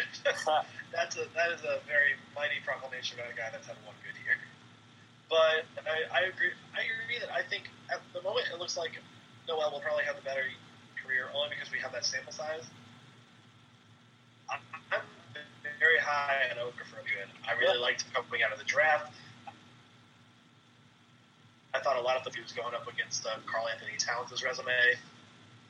that's 0.92 1.16
a 1.16 1.26
that 1.32 1.56
is 1.56 1.64
a 1.64 1.80
very 1.88 2.20
mighty 2.36 2.60
proclamation 2.68 3.16
about 3.16 3.32
a 3.32 3.38
guy 3.40 3.48
that's 3.48 3.66
had 3.66 3.80
one 3.88 3.96
good 4.04 4.20
year. 4.28 4.36
But 5.32 5.64
I, 5.88 6.04
I 6.12 6.22
agree. 6.28 6.52
I 6.76 6.84
agree 6.84 7.18
that 7.24 7.32
I 7.32 7.48
think 7.48 7.72
at 7.88 8.04
the 8.12 8.22
moment 8.22 8.52
it 8.52 8.60
looks 8.60 8.76
like 8.76 8.92
Noel 9.48 9.72
will 9.72 9.80
probably 9.80 10.04
have 10.04 10.20
the 10.20 10.28
better 10.28 10.44
career 11.00 11.32
only 11.32 11.56
because 11.56 11.72
we 11.72 11.80
have 11.80 11.96
that 11.96 12.04
sample 12.04 12.36
size. 12.36 12.68
I'm 14.52 15.04
very 15.80 16.00
high 16.00 16.52
on 16.52 16.60
Okafor. 16.60 17.00
I 17.48 17.52
really 17.60 17.80
liked 17.80 18.04
him 18.04 18.12
coming 18.12 18.44
out 18.44 18.52
of 18.52 18.60
the 18.60 18.68
draft. 18.68 19.16
I 21.74 21.80
thought 21.80 22.00
a 22.00 22.02
lot 22.02 22.16
of 22.16 22.24
the 22.24 22.32
was 22.42 22.52
going 22.52 22.74
up 22.74 22.88
against 22.88 23.26
uh, 23.28 23.38
Karl-Anthony 23.46 24.00
Towns' 24.00 24.42
resume, 24.42 24.72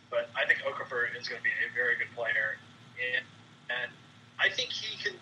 but 0.10 0.30
I 0.38 0.46
think 0.46 0.62
Okafor 0.62 1.10
is 1.18 1.28
going 1.28 1.42
to 1.42 1.44
be 1.44 1.52
a 1.66 1.74
very 1.74 1.98
good 1.98 2.14
player, 2.16 2.62
and, 3.00 3.26
and 3.70 3.90
I 4.40 4.50
think 4.50 4.70
he 4.70 4.98
can. 5.02 5.14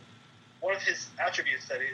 One 0.61 0.75
of 0.75 0.81
his 0.81 1.07
attributes 1.19 1.67
that 1.67 1.79
he 1.81 1.93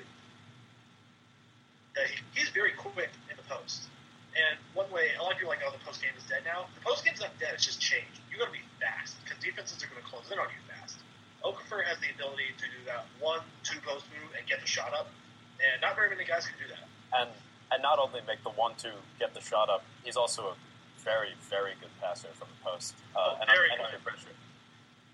that 1.95 2.07
he, 2.07 2.15
he's 2.33 2.49
very 2.49 2.71
quick 2.71 3.09
in 3.29 3.35
the 3.35 3.43
post. 3.43 3.89
And 4.31 4.55
one 4.71 4.87
way, 4.95 5.11
a 5.19 5.21
lot 5.21 5.35
of 5.35 5.37
people 5.43 5.51
are 5.51 5.59
like, 5.59 5.65
oh, 5.67 5.75
the 5.75 5.83
post 5.83 5.99
game 5.99 6.15
is 6.15 6.23
dead 6.23 6.47
now. 6.47 6.71
The 6.79 6.83
post 6.87 7.03
game's 7.03 7.19
not 7.19 7.35
dead; 7.35 7.51
it's 7.51 7.65
just 7.67 7.81
changed. 7.83 8.23
You 8.31 8.39
got 8.39 8.47
to 8.47 8.55
be 8.55 8.63
fast 8.79 9.19
because 9.23 9.35
defenses 9.43 9.83
are 9.83 9.91
going 9.91 9.99
to 9.99 10.07
close 10.07 10.31
in 10.31 10.39
on 10.39 10.47
you 10.47 10.61
fast. 10.71 11.03
Okafor 11.43 11.83
has 11.83 11.99
the 11.99 12.07
ability 12.15 12.55
to 12.55 12.65
do 12.71 12.79
that 12.87 13.09
one, 13.19 13.43
two 13.67 13.79
post 13.83 14.05
move 14.15 14.31
and 14.37 14.47
get 14.47 14.61
the 14.63 14.69
shot 14.69 14.93
up, 14.95 15.11
and 15.59 15.81
not 15.83 15.99
very 15.99 16.07
many 16.07 16.23
guys 16.23 16.47
can 16.47 16.55
do 16.61 16.67
that. 16.71 16.87
and 17.19 17.29
and 17.75 17.79
not 17.83 17.99
only 17.99 18.21
make 18.23 18.39
the 18.43 18.55
one 18.55 18.71
two 18.79 18.95
get 19.19 19.33
the 19.35 19.41
shot 19.43 19.67
up, 19.67 19.83
he's 20.07 20.15
also 20.15 20.53
a 20.53 20.55
very 21.03 21.35
very 21.51 21.75
good 21.83 21.91
passer 21.99 22.31
from 22.39 22.47
the 22.55 22.59
post 22.63 22.95
uh, 23.15 23.35
Oh, 23.35 23.41
and, 23.41 23.49
very 23.51 23.67
and 23.73 23.81
under 23.83 23.99
pressure. 23.99 24.31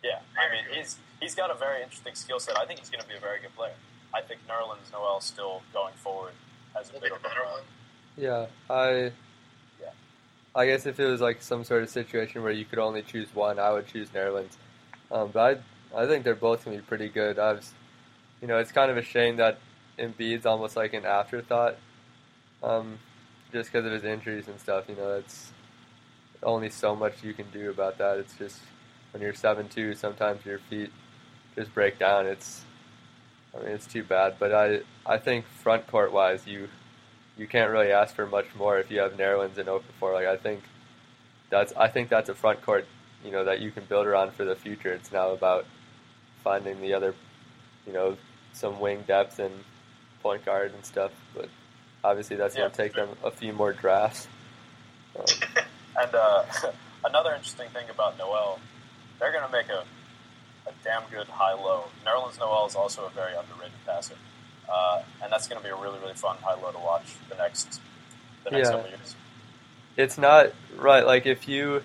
Yeah, 0.04 0.20
I 0.38 0.54
mean 0.54 0.64
he's 0.72 0.98
he's 1.20 1.36
got 1.36 1.52
a 1.52 1.56
very 1.56 1.84
interesting 1.84 2.16
skill 2.16 2.40
set. 2.40 2.58
I 2.58 2.66
think 2.66 2.80
he's 2.80 2.90
going 2.90 3.02
to 3.02 3.08
be 3.08 3.16
a 3.16 3.20
very 3.20 3.40
good 3.40 3.56
player. 3.56 3.74
I 4.14 4.22
think 4.22 4.42
Nerlens 4.48 4.92
Noel 4.92 5.20
still 5.22 5.62
going 5.74 5.94
forward 5.96 6.34
has 6.76 6.90
a 6.90 6.94
bit 6.94 7.12
of 7.12 7.20
a 7.20 7.22
better 7.22 7.44
one. 7.46 7.64
Yeah, 8.16 8.46
I. 8.70 9.12
Yeah. 9.82 9.92
I 10.56 10.66
guess 10.66 10.86
if 10.86 11.00
it 11.00 11.06
was 11.06 11.22
like 11.22 11.42
some 11.42 11.64
sort 11.64 11.84
of 11.84 11.90
situation 11.90 12.44
where 12.44 12.52
you 12.52 12.66
could 12.66 12.80
only 12.80 13.02
choose 13.02 13.28
one, 13.34 13.60
I 13.60 13.72
would 13.72 13.88
choose 13.88 14.10
Nerlens. 14.10 14.56
Um, 15.12 15.30
but 15.32 15.62
I, 15.94 16.04
I 16.04 16.08
think 16.08 16.24
they're 16.24 16.36
both 16.36 16.66
gonna 16.66 16.78
be 16.78 16.84
pretty 16.84 17.10
good. 17.10 17.40
I 17.40 17.54
was, 17.54 17.74
you 18.42 18.48
know, 18.48 18.58
it's 18.58 18.72
kind 18.72 18.92
of 18.92 18.98
a 18.98 19.04
shame 19.04 19.38
that 19.38 19.60
Embiid's 20.00 20.46
almost 20.46 20.76
like 20.76 20.94
an 20.94 21.06
afterthought, 21.06 21.78
um, 22.64 23.00
just 23.52 23.72
because 23.72 23.86
of 23.86 23.92
his 23.92 24.04
injuries 24.04 24.48
and 24.48 24.60
stuff. 24.60 24.86
You 24.88 24.96
know, 24.96 25.12
it's 25.14 25.52
only 26.44 26.70
so 26.70 26.96
much 26.96 27.24
you 27.24 27.34
can 27.34 27.46
do 27.52 27.70
about 27.70 27.98
that. 27.98 28.18
It's 28.18 28.36
just 28.38 28.60
when 29.18 29.24
you're 29.24 29.34
seven 29.34 29.68
two, 29.68 29.96
sometimes 29.96 30.46
your 30.46 30.60
feet 30.70 30.92
just 31.56 31.74
break 31.74 31.98
down. 31.98 32.28
It's, 32.28 32.62
I 33.56 33.64
mean, 33.64 33.70
it's 33.70 33.88
too 33.88 34.04
bad. 34.04 34.36
But 34.38 34.54
I, 34.54 34.82
I 35.08 35.18
think 35.18 35.48
front 35.48 35.88
court 35.88 36.14
wise, 36.14 36.46
you 36.46 36.68
you 37.36 37.48
can't 37.48 37.72
really 37.72 37.92
ask 37.92 38.14
for 38.16 38.28
much 38.28 38.46
more 38.56 38.78
if 38.78 38.92
you 38.92 39.00
have 39.00 39.14
Nerlens 39.14 39.58
and 39.58 39.68
Okafor. 39.68 40.14
Like 40.14 40.28
I 40.28 40.38
think 40.38 40.62
that's 41.50 41.74
I 41.76 41.88
think 41.88 42.10
that's 42.10 42.30
a 42.30 42.36
front 42.36 42.62
court, 42.62 42.86
you 43.26 43.32
know, 43.32 43.44
that 43.46 43.60
you 43.60 43.72
can 43.72 43.86
build 43.86 44.06
around 44.06 44.34
for 44.34 44.46
the 44.46 44.56
future. 44.56 44.94
It's 44.94 45.12
now 45.12 45.32
about 45.32 45.66
finding 46.44 46.80
the 46.80 46.94
other, 46.94 47.16
you 47.88 47.94
know, 47.94 48.18
some 48.54 48.80
wing 48.80 49.04
depth 49.08 49.40
and 49.40 49.52
point 50.22 50.46
guard 50.46 50.74
and 50.76 50.86
stuff. 50.86 51.12
But 51.36 51.50
obviously, 52.04 52.36
that's 52.36 52.54
Yeah, 52.56 52.62
going 52.62 52.72
to 52.72 52.78
take 52.78 52.94
sure. 52.94 53.08
them 53.08 53.18
a 53.24 53.32
few 53.32 53.52
more 53.52 53.74
drafts. 53.74 54.28
Um, 55.18 55.26
And 56.00 56.14
uh, 56.14 56.44
another 57.06 57.32
interesting 57.34 57.70
thing 57.70 57.90
about 57.90 58.20
Noel, 58.20 58.60
they're 59.20 59.32
going 59.32 59.46
to 59.46 59.52
make 59.52 59.68
a, 59.70 59.84
a 60.70 60.74
damn 60.84 61.04
good 61.12 61.28
high 61.28 61.54
low. 61.54 61.86
Nerlens 62.06 62.40
Noel 62.40 62.68
is 62.68 62.76
also 62.76 63.06
a 63.06 63.10
very 63.10 63.34
underrated 63.36 63.74
passer, 63.86 64.16
uh, 64.72 65.02
and 65.24 65.32
that's 65.32 65.48
going 65.48 65.62
to 65.62 65.64
be 65.68 65.72
a 65.72 65.76
really 65.76 66.00
really 66.00 66.14
fun 66.14 66.38
high 66.42 66.60
low 66.62 66.72
to 66.72 66.78
watch 66.80 67.16
the 67.30 67.36
next 67.36 67.80
the 68.44 68.52
next 68.52 68.68
Yeah. 68.70 68.76
couple 68.76 68.90
years. 68.90 69.16
it's 69.96 70.18
not 70.18 70.48
right. 70.78 71.06
Like 71.06 71.26
if 71.26 71.48
you, 71.48 71.84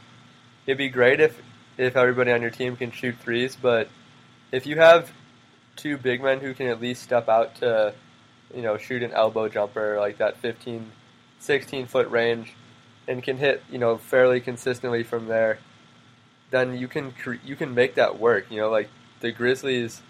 it'd 0.67 0.79
be 0.79 0.89
great 0.89 1.21
if 1.21 1.41
if 1.79 1.97
everybody 1.97 2.31
on 2.33 2.43
your 2.43 2.51
team 2.51 2.77
can 2.77 2.91
shoot 2.93 3.17
threes, 3.21 3.57
but 3.61 3.89
if 4.53 4.67
you 4.67 4.77
have 4.77 5.11
two 5.77 5.97
big 5.97 6.23
men 6.23 6.41
who 6.41 6.53
can 6.53 6.67
at 6.67 6.81
least 6.81 7.03
step 7.03 7.29
out 7.31 7.55
to, 7.57 7.95
you 8.55 8.61
know, 8.61 8.77
shoot 8.77 9.03
an 9.03 9.11
elbow 9.13 9.49
jumper 9.49 9.99
like 9.99 10.19
that 10.19 10.37
15, 10.37 10.93
16 11.39 11.87
foot 11.87 12.11
range, 12.11 12.53
and 13.09 13.23
can 13.23 13.39
hit 13.39 13.63
you 13.71 13.79
know 13.79 13.97
fairly 13.97 14.41
consistently 14.41 15.03
from 15.03 15.27
there, 15.29 15.59
then 16.53 16.77
you 16.79 16.87
can 16.87 17.11
cre- 17.11 17.43
you 17.45 17.57
can 17.57 17.75
make 17.75 17.97
that 17.97 18.21
work. 18.21 18.47
You 18.51 18.61
know, 18.61 18.71
like 18.71 18.89
the 19.21 19.33
Grizzlies. 19.33 20.01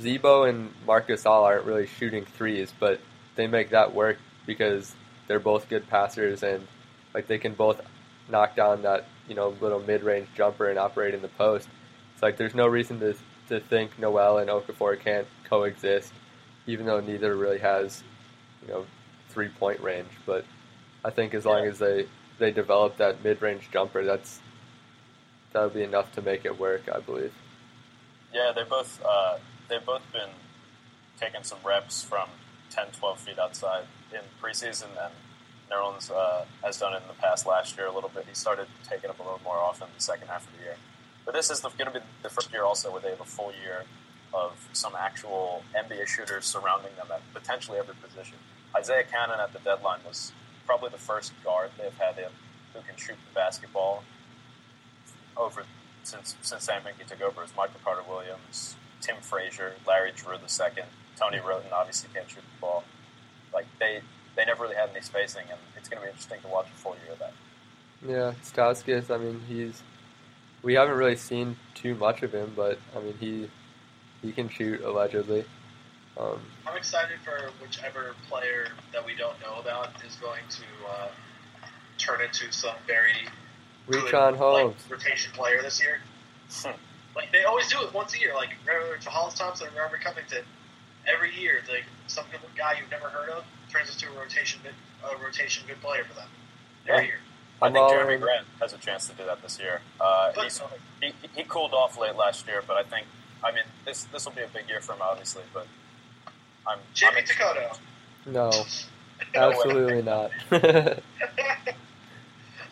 Z-Bo 0.00 0.44
and 0.44 0.72
Marc 0.86 1.08
Gasol 1.08 1.42
aren't 1.44 1.66
really 1.66 1.86
shooting 1.86 2.24
threes, 2.24 2.72
but 2.80 2.98
they 3.36 3.46
make 3.46 3.70
that 3.70 3.94
work 3.94 4.16
because 4.46 4.94
they're 5.28 5.38
both 5.40 5.68
good 5.68 5.86
passers 5.88 6.42
and 6.42 6.66
like 7.14 7.26
they 7.26 7.38
can 7.38 7.52
both 7.54 7.80
knock 8.30 8.56
down 8.56 8.82
that 8.82 9.04
you 9.28 9.34
know 9.34 9.50
little 9.60 9.80
mid-range 9.80 10.28
jumper 10.34 10.68
and 10.70 10.78
operate 10.78 11.14
in 11.14 11.20
the 11.22 11.28
post. 11.28 11.68
It's 12.14 12.22
like 12.22 12.36
there's 12.38 12.54
no 12.54 12.66
reason 12.66 13.00
to 13.00 13.14
to 13.48 13.60
think 13.60 13.98
Noel 13.98 14.38
and 14.38 14.48
Okafor 14.48 14.98
can't 14.98 15.26
coexist, 15.44 16.12
even 16.66 16.86
though 16.86 17.00
neither 17.00 17.36
really 17.36 17.58
has 17.58 18.02
you 18.62 18.68
know 18.68 18.86
three-point 19.28 19.80
range. 19.80 20.08
But 20.24 20.46
I 21.04 21.10
think 21.10 21.34
as 21.34 21.44
long 21.44 21.64
Yeah. 21.64 21.70
as 21.70 21.78
they 21.78 22.06
they 22.38 22.50
develop 22.50 22.96
that 22.96 23.22
mid-range 23.22 23.68
jumper, 23.70 24.04
that's 24.04 24.40
that 25.52 25.62
would 25.62 25.74
be 25.74 25.82
enough 25.82 26.12
to 26.12 26.22
make 26.22 26.44
it 26.44 26.58
work. 26.58 26.82
I 26.92 27.00
believe. 27.00 27.32
Yeah, 28.32 28.52
they 28.54 28.64
both 28.64 29.00
uh, 29.04 29.38
they've 29.68 29.84
both 29.84 30.02
been 30.12 30.30
taking 31.20 31.44
some 31.44 31.58
reps 31.64 32.02
from 32.02 32.28
10, 32.70 32.86
12 32.98 33.18
feet 33.20 33.38
outside 33.38 33.84
in 34.12 34.20
preseason, 34.42 34.88
and 35.02 35.12
Nerlens 35.70 36.10
uh, 36.10 36.44
has 36.64 36.78
done 36.78 36.94
it 36.94 37.02
in 37.02 37.08
the 37.08 37.14
past 37.14 37.46
last 37.46 37.76
year 37.76 37.86
a 37.86 37.92
little 37.92 38.10
bit. 38.10 38.24
He 38.28 38.34
started 38.34 38.66
taking 38.88 39.10
up 39.10 39.18
a 39.20 39.22
little 39.22 39.40
more 39.44 39.56
often 39.56 39.88
in 39.88 39.94
the 39.96 40.02
second 40.02 40.28
half 40.28 40.46
of 40.46 40.56
the 40.56 40.64
year. 40.64 40.76
But 41.24 41.34
this 41.34 41.50
is 41.50 41.60
going 41.60 41.76
to 41.78 41.90
be 41.90 42.00
the 42.22 42.28
first 42.28 42.52
year 42.52 42.64
also 42.64 42.90
where 42.90 43.00
they 43.00 43.10
have 43.10 43.20
a 43.20 43.24
full 43.24 43.52
year 43.62 43.84
of 44.34 44.68
some 44.72 44.94
actual 44.98 45.62
NBA 45.76 46.08
shooters 46.08 46.46
surrounding 46.46 46.90
them 46.96 47.06
at 47.12 47.20
potentially 47.32 47.78
every 47.78 47.94
position. 47.94 48.38
Isaiah 48.76 49.04
Canaan 49.04 49.38
at 49.38 49.52
the 49.52 49.60
deadline 49.60 50.00
was 50.06 50.32
probably 50.66 50.88
the 50.88 50.98
first 50.98 51.32
guard 51.44 51.70
they've 51.78 51.96
had 51.98 52.18
in 52.18 52.30
who 52.72 52.80
can 52.80 52.96
shoot 52.96 53.16
the 53.28 53.34
basketball 53.34 54.02
over 55.36 55.64
since 56.04 56.36
since 56.42 56.64
Sam 56.64 56.82
Hinkie 56.82 57.06
took 57.06 57.22
over. 57.22 57.42
Is 57.42 57.52
Michael 57.56 57.80
Carter 57.84 58.02
Williams, 58.08 58.76
Tim 59.00 59.16
Frazier, 59.20 59.74
Larry 59.86 60.12
Drew 60.14 60.36
the 60.38 60.48
second, 60.48 60.86
Tony 61.16 61.38
Wroten 61.38 61.72
obviously 61.72 62.10
can't 62.12 62.28
shoot 62.28 62.40
the 62.40 62.60
ball. 62.60 62.84
Like 63.52 63.66
they 63.78 64.00
they 64.36 64.44
never 64.44 64.62
really 64.64 64.76
had 64.76 64.90
any 64.90 65.00
spacing, 65.00 65.44
and 65.50 65.58
it's 65.76 65.88
going 65.88 66.00
to 66.00 66.06
be 66.06 66.10
interesting 66.10 66.40
to 66.42 66.48
watch 66.48 66.66
a 66.66 66.78
full 66.78 66.96
year 67.04 67.12
of 67.12 67.18
that. 67.18 67.32
Yeah, 68.06 68.32
Stauskas. 68.42 69.10
I 69.10 69.18
mean, 69.18 69.40
he's 69.46 69.82
we 70.62 70.74
haven't 70.74 70.96
really 70.96 71.16
seen 71.16 71.56
too 71.74 71.94
much 71.94 72.22
of 72.22 72.32
him, 72.32 72.52
but 72.56 72.78
I 72.96 73.00
mean, 73.00 73.14
he 73.18 73.50
he 74.22 74.32
can 74.32 74.48
shoot 74.48 74.80
allegedly. 74.82 75.44
Um, 76.18 76.40
I'm 76.66 76.76
excited 76.76 77.18
for 77.24 77.50
whichever 77.60 78.14
player 78.28 78.68
that 78.92 79.04
we 79.04 79.14
don't 79.14 79.40
know 79.40 79.60
about 79.60 79.90
is 80.06 80.14
going 80.16 80.42
to 80.50 80.64
uh, 80.88 81.08
turn 81.98 82.20
into 82.20 82.52
some 82.52 82.74
very 82.86 83.28
good, 83.88 84.04
Richaun 84.04 84.36
Holmes. 84.36 84.74
like, 84.88 84.98
rotation 84.98 85.32
player 85.32 85.62
this 85.62 85.80
year. 85.80 85.98
Hmm. 86.50 86.70
Like 87.14 87.30
they 87.32 87.44
always 87.44 87.68
do 87.68 87.82
it 87.82 87.92
once 87.92 88.14
a 88.14 88.20
year. 88.20 88.34
Like 88.34 88.50
remember 88.66 88.96
to 88.96 89.10
Hollis 89.10 89.34
Thompson 89.34 89.68
and 89.68 89.76
Robert 89.76 90.00
Covington, 90.00 90.44
every 91.06 91.34
year, 91.34 91.60
like 91.68 91.84
some 92.06 92.24
guy 92.56 92.76
you've 92.80 92.90
never 92.90 93.08
heard 93.08 93.28
of 93.30 93.44
turns 93.70 93.90
into 93.92 94.12
a 94.14 94.18
rotation 94.18 94.60
good, 94.62 94.74
a 95.04 95.16
rotation 95.22 95.64
good 95.66 95.80
player 95.80 96.04
for 96.04 96.14
them. 96.14 96.28
Yeah. 96.86 96.94
Every 96.94 97.06
year. 97.06 97.18
I 97.60 97.66
I'm 97.66 97.72
think 97.72 97.90
Jerami 97.90 98.14
in. 98.14 98.20
Grant 98.20 98.46
has 98.60 98.72
a 98.72 98.78
chance 98.78 99.06
to 99.08 99.14
do 99.14 99.24
that 99.24 99.40
this 99.40 99.58
year. 99.60 99.80
Uh, 100.00 100.32
he's, 100.42 100.60
he, 101.00 101.12
he 101.34 101.44
cooled 101.44 101.72
off 101.72 101.96
late 101.96 102.16
last 102.16 102.46
year, 102.48 102.60
but 102.66 102.76
I 102.76 102.82
think, 102.82 103.06
I 103.42 103.52
mean, 103.52 103.62
this 103.84 104.04
this 104.04 104.24
will 104.24 104.32
be 104.32 104.42
a 104.42 104.48
big 104.48 104.68
year 104.68 104.80
for 104.80 104.94
him, 104.94 105.02
obviously. 105.02 105.44
But 105.54 105.68
I'm, 106.66 106.78
JP 106.94 107.16
I'm 107.16 107.24
Tokoto. 107.24 107.78
No, 108.26 108.50
No 108.50 108.64
absolutely 109.34 110.02
not. 110.02 110.32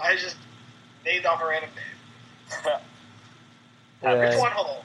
I 0.02 0.16
just 0.16 0.36
named 1.04 1.26
off 1.26 1.42
a 1.42 1.46
random 1.46 1.70
name. 1.74 2.74
Yeah. 4.02 4.38
One 4.38 4.52
home? 4.52 4.84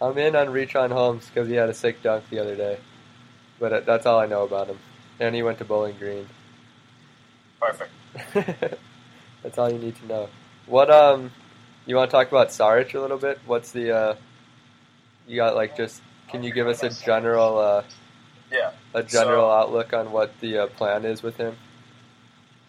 I'm 0.00 0.18
in 0.18 0.34
on 0.34 0.48
Richaun 0.48 0.90
Holmes 0.90 1.26
because 1.26 1.48
he 1.48 1.54
had 1.54 1.68
a 1.68 1.74
sick 1.74 2.02
dunk 2.02 2.24
the 2.30 2.38
other 2.40 2.56
day, 2.56 2.78
but 3.58 3.72
uh, 3.72 3.80
that's 3.80 4.06
all 4.06 4.18
I 4.18 4.26
know 4.26 4.44
about 4.44 4.66
him. 4.68 4.78
And 5.18 5.34
he 5.34 5.42
went 5.42 5.58
to 5.58 5.64
Bowling 5.64 5.96
Green. 5.98 6.26
perfect. 7.60 7.92
that's 9.42 9.58
all 9.58 9.70
you 9.70 9.78
need 9.78 9.94
to 9.96 10.06
know. 10.06 10.28
What 10.66 10.90
um, 10.90 11.30
you 11.86 11.96
want 11.96 12.10
to 12.10 12.16
talk 12.16 12.28
about 12.28 12.48
Saric 12.48 12.94
a 12.94 13.00
little 13.00 13.18
bit? 13.18 13.38
What's 13.46 13.72
the 13.72 13.94
uh, 13.94 14.14
you 15.28 15.36
got 15.36 15.54
like 15.54 15.76
just? 15.76 16.00
Can 16.28 16.42
you 16.42 16.52
give 16.52 16.66
us 16.66 16.82
a 16.82 16.90
general 17.04 17.58
uh, 17.58 17.82
Yeah, 18.50 18.70
a 18.94 19.02
general 19.02 19.48
So- 19.48 19.50
outlook 19.50 19.92
on 19.92 20.10
what 20.12 20.38
the 20.40 20.58
uh, 20.58 20.66
plan 20.68 21.04
is 21.04 21.22
with 21.22 21.36
him? 21.36 21.56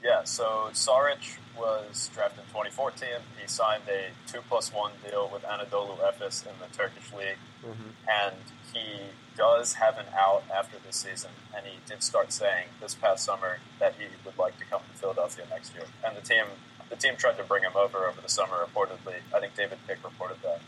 yeah. 0.03 0.23
So 0.25 0.69
Saric 0.73 1.37
was 1.57 2.09
drafted 2.13 2.39
in 2.41 2.45
2014. 2.47 3.07
He 3.41 3.47
signed 3.47 3.83
a 3.89 4.09
two 4.31 4.41
plus 4.47 4.71
one 4.73 4.91
deal 5.07 5.29
with 5.31 5.43
Anadolu 5.43 5.97
Efes 5.99 6.45
in 6.45 6.53
the 6.59 6.67
Turkish 6.75 7.11
league. 7.13 7.37
hmm 7.63 7.89
and 8.09 8.35
he 8.73 9.11
does 9.37 9.73
have 9.75 9.97
an 9.97 10.05
out 10.17 10.43
after 10.53 10.77
this 10.85 10.95
season. 10.97 11.31
And 11.55 11.65
he 11.65 11.77
did 11.87 12.01
start 12.03 12.31
saying 12.33 12.67
this 12.81 12.95
past 12.95 13.23
summer 13.23 13.59
that 13.79 13.95
he 13.99 14.05
would 14.25 14.37
like 14.37 14.57
to 14.59 14.65
come 14.65 14.81
to 14.91 14.97
Philadelphia 14.99 15.45
next 15.49 15.73
year. 15.75 15.83
And 16.05 16.15
the 16.17 16.21
team, 16.21 16.45
the 16.89 16.95
team 16.95 17.15
tried 17.17 17.37
to 17.37 17.43
bring 17.43 17.63
him 17.63 17.73
over 17.75 18.05
over 18.07 18.19
the 18.21 18.29
summer. 18.29 18.57
Reportedly, 18.65 19.15
I 19.35 19.39
think 19.39 19.55
David 19.55 19.77
Pick 19.87 20.03
reported 20.03 20.37
that. 20.43 20.61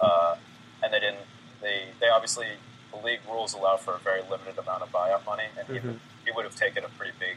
Uh, 0.00 0.36
and 0.82 0.92
they 0.92 1.00
didn't. 1.00 1.24
They 1.60 1.88
they 2.00 2.08
obviously 2.08 2.46
the 2.92 2.98
league 3.04 3.20
rules 3.28 3.54
allow 3.54 3.76
for 3.76 3.94
a 3.94 3.98
very 3.98 4.22
limited 4.22 4.58
amount 4.58 4.82
of 4.82 4.90
buyout 4.92 5.24
money, 5.24 5.44
and 5.58 5.66
he 5.68 5.74
Mhm. 5.78 5.84
would 5.84 6.00
he 6.24 6.30
would 6.32 6.44
have 6.44 6.56
taken 6.56 6.84
a 6.84 6.88
pretty 6.88 7.12
big 7.18 7.36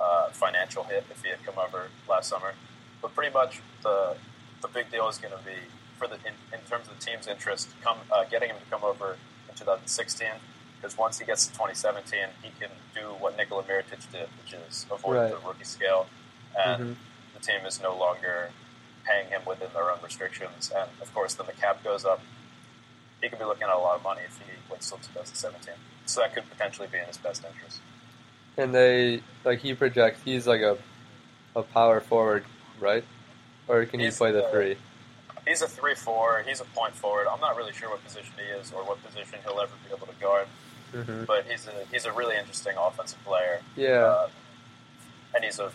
uh, 0.00 0.28
financial 0.30 0.84
hit 0.84 1.04
if 1.10 1.22
he 1.22 1.28
had 1.30 1.44
come 1.44 1.58
over 1.58 1.88
last 2.08 2.28
summer. 2.28 2.54
But 3.02 3.14
pretty 3.14 3.32
much 3.32 3.60
the 3.82 4.16
the 4.62 4.68
big 4.68 4.90
deal 4.90 5.08
is 5.08 5.16
going 5.18 5.32
to 5.32 5.44
be 5.44 5.56
for 5.98 6.06
the 6.06 6.14
in, 6.16 6.34
in 6.52 6.60
terms 6.68 6.88
of 6.88 6.98
the 6.98 7.04
team's 7.04 7.26
interest, 7.26 7.68
come 7.82 7.98
uh, 8.10 8.24
getting 8.24 8.48
him 8.50 8.56
to 8.62 8.70
come 8.70 8.84
over 8.84 9.16
in 9.48 9.54
2016. 9.54 10.28
Because 10.80 10.96
once 10.96 11.18
he 11.18 11.26
gets 11.26 11.46
to 11.46 11.52
2017, 11.52 12.20
he 12.42 12.50
can 12.58 12.70
do 12.94 13.08
what 13.20 13.36
Nikola 13.36 13.62
Mirotic 13.64 14.00
did, 14.10 14.28
which 14.42 14.54
is 14.54 14.86
avoid 14.90 15.16
Right. 15.16 15.30
the 15.30 15.36
rookie 15.46 15.64
scale, 15.64 16.06
and 16.58 16.82
Mhm. 16.82 16.96
the 17.34 17.40
team 17.40 17.66
is 17.66 17.80
no 17.82 17.94
longer 17.94 18.50
paying 19.04 19.28
him 19.28 19.44
within 19.44 19.68
their 19.74 19.90
own 19.90 19.98
restrictions. 20.02 20.70
And 20.74 20.88
of 21.02 21.12
course, 21.12 21.34
then 21.34 21.46
the 21.46 21.52
cap 21.52 21.84
goes 21.84 22.06
up. 22.06 22.20
He 23.20 23.28
could 23.28 23.38
be 23.38 23.44
looking 23.44 23.64
at 23.64 23.74
a 23.74 23.78
lot 23.78 23.96
of 23.96 24.02
money 24.02 24.22
if 24.24 24.38
he 24.38 24.52
waits 24.72 24.88
till 24.88 24.98
2017. 24.98 25.74
So 26.06 26.20
that 26.22 26.32
could 26.34 26.48
potentially 26.48 26.88
be 26.88 26.96
in 26.98 27.04
his 27.04 27.18
best 27.18 27.44
interest. 27.44 27.80
And 28.60 28.74
they 28.74 29.22
like 29.44 29.60
he 29.60 29.74
projects 29.74 30.20
he's 30.24 30.46
like 30.46 30.60
a 30.60 30.76
a 31.56 31.62
power 31.62 32.00
forward, 32.00 32.44
right? 32.78 33.04
Or 33.68 33.84
can 33.86 34.00
he 34.00 34.10
play 34.10 34.32
the 34.32 34.44
uh, 34.44 34.50
three? 34.50 34.76
He's 35.46 35.62
a 35.62 35.68
three-four. 35.68 36.44
He's 36.46 36.60
a 36.60 36.64
point 36.64 36.94
forward. 36.94 37.26
I'm 37.26 37.40
not 37.40 37.56
really 37.56 37.72
sure 37.72 37.88
what 37.88 38.04
position 38.04 38.32
he 38.36 38.52
is 38.52 38.72
or 38.72 38.84
what 38.84 39.02
position 39.02 39.38
he'll 39.44 39.58
ever 39.60 39.72
be 39.88 39.94
able 39.94 40.06
to 40.06 40.12
guard. 40.20 40.46
hmm 40.92 41.24
But 41.24 41.46
he's 41.46 41.66
a 41.66 41.86
he's 41.90 42.04
a 42.04 42.12
really 42.12 42.36
interesting 42.36 42.74
offensive 42.76 43.22
player. 43.24 43.60
Yeah. 43.76 43.88
Uh, 43.88 44.28
and 45.34 45.44
he's 45.44 45.58
a 45.58 45.70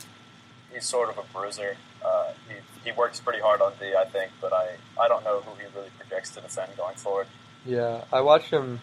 he's 0.71 0.85
sort 0.85 1.09
of 1.09 1.17
a 1.17 1.23
bruiser. 1.33 1.75
Uh, 2.03 2.33
he, 2.47 2.89
he 2.89 2.95
works 2.95 3.19
pretty 3.19 3.39
hard 3.39 3.61
on 3.61 3.73
D, 3.79 3.93
I 3.97 4.05
think, 4.05 4.31
but 4.39 4.53
I, 4.53 4.75
I 5.01 5.07
don't 5.07 5.23
know 5.23 5.39
who 5.41 5.55
he 5.55 5.65
really 5.75 5.89
projects 5.97 6.31
to 6.35 6.41
defend 6.41 6.75
going 6.77 6.95
forward. 6.95 7.27
Yeah, 7.65 8.03
I 8.13 8.21
watched 8.21 8.51
him, 8.51 8.81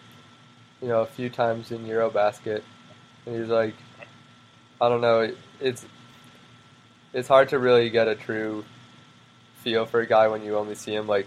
you 0.81 0.89
know, 0.89 1.01
a 1.01 1.05
few 1.05 1.29
times 1.29 1.71
in 1.71 1.85
Eurobasket, 1.85 2.63
and 3.25 3.39
he's 3.39 3.47
like, 3.47 3.75
I 4.83 4.89
don't 4.89 4.99
know, 4.99 5.21
it, 5.21 5.37
it's 5.61 5.85
it's 7.13 7.29
hard 7.29 7.47
to 7.49 7.59
really 7.59 7.89
get 7.89 8.09
a 8.09 8.15
true 8.15 8.65
feel 9.59 9.85
for 9.85 10.01
a 10.01 10.05
guy 10.05 10.27
when 10.27 10.43
you 10.43 10.57
only 10.57 10.75
see 10.75 10.93
him 10.93 11.07
like, 11.07 11.25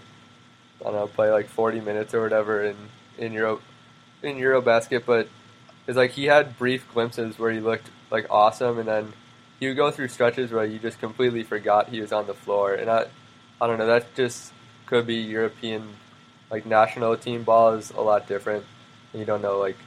I 0.81 0.83
don't 0.83 0.93
know, 0.93 1.07
play 1.07 1.31
like 1.31 1.47
40 1.47 1.81
minutes 1.81 2.13
or 2.13 2.21
whatever 2.21 2.63
in 2.63 2.75
in 3.17 3.33
Euro 3.33 3.59
in 4.21 4.35
Eurobasket, 4.35 5.07
but 5.07 5.27
it's 5.87 5.97
like 5.97 6.11
he 6.11 6.25
had 6.25 6.55
brief 6.59 6.85
glimpses 6.93 7.39
where 7.39 7.51
he 7.51 7.59
looked 7.59 7.89
like 8.11 8.27
awesome, 8.29 8.77
and 8.77 8.87
then 8.87 9.13
he 9.59 9.67
would 9.67 9.75
go 9.75 9.89
through 9.89 10.09
stretches 10.09 10.51
where 10.51 10.63
you 10.63 10.77
just 10.77 10.99
completely 10.99 11.41
forgot 11.41 11.89
he 11.89 11.99
was 11.99 12.11
on 12.11 12.27
the 12.27 12.35
floor, 12.35 12.75
and 12.75 12.91
I, 12.91 13.07
I 13.59 13.65
don't 13.65 13.79
know, 13.79 13.87
that 13.87 14.13
just 14.13 14.53
could 14.85 15.07
be 15.07 15.15
European 15.15 15.95
like 16.51 16.67
national 16.67 17.17
team 17.17 17.41
ball 17.41 17.73
is 17.73 17.89
a 17.89 18.01
lot 18.01 18.27
different. 18.27 18.65
You 19.15 19.25
don't 19.25 19.41
know 19.41 19.57
like 19.57 19.77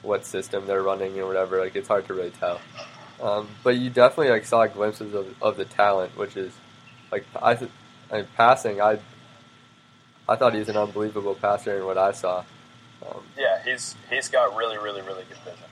what 0.00 0.24
system 0.24 0.66
they're 0.66 0.82
running 0.82 1.18
or 1.18 1.26
whatever. 1.26 1.60
Like 1.60 1.76
it's 1.76 1.88
hard 1.88 2.06
to 2.06 2.14
really 2.14 2.30
tell. 2.30 2.58
Um, 3.20 3.48
but 3.64 3.76
you 3.76 3.90
definitely 3.90 4.30
like 4.30 4.44
saw 4.44 4.66
glimpses 4.66 5.12
of, 5.14 5.34
of 5.42 5.56
the 5.56 5.64
talent, 5.64 6.16
which 6.16 6.36
is 6.36 6.52
like 7.10 7.24
I, 7.40 7.54
th- 7.54 7.70
I 8.12 8.16
mean, 8.18 8.26
passing. 8.36 8.80
I 8.80 8.98
I 10.28 10.36
thought 10.36 10.52
he 10.52 10.58
was 10.60 10.68
an 10.68 10.76
unbelievable 10.76 11.34
passer 11.34 11.78
in 11.78 11.86
what 11.86 11.98
I 11.98 12.12
saw. 12.12 12.44
Um, 13.06 13.22
Yeah, 13.36 13.62
he's 13.64 13.96
he's 14.10 14.28
got 14.28 14.56
really, 14.56 14.76
really, 14.78 15.00
really 15.02 15.24
good 15.28 15.38
vision. 15.38 15.64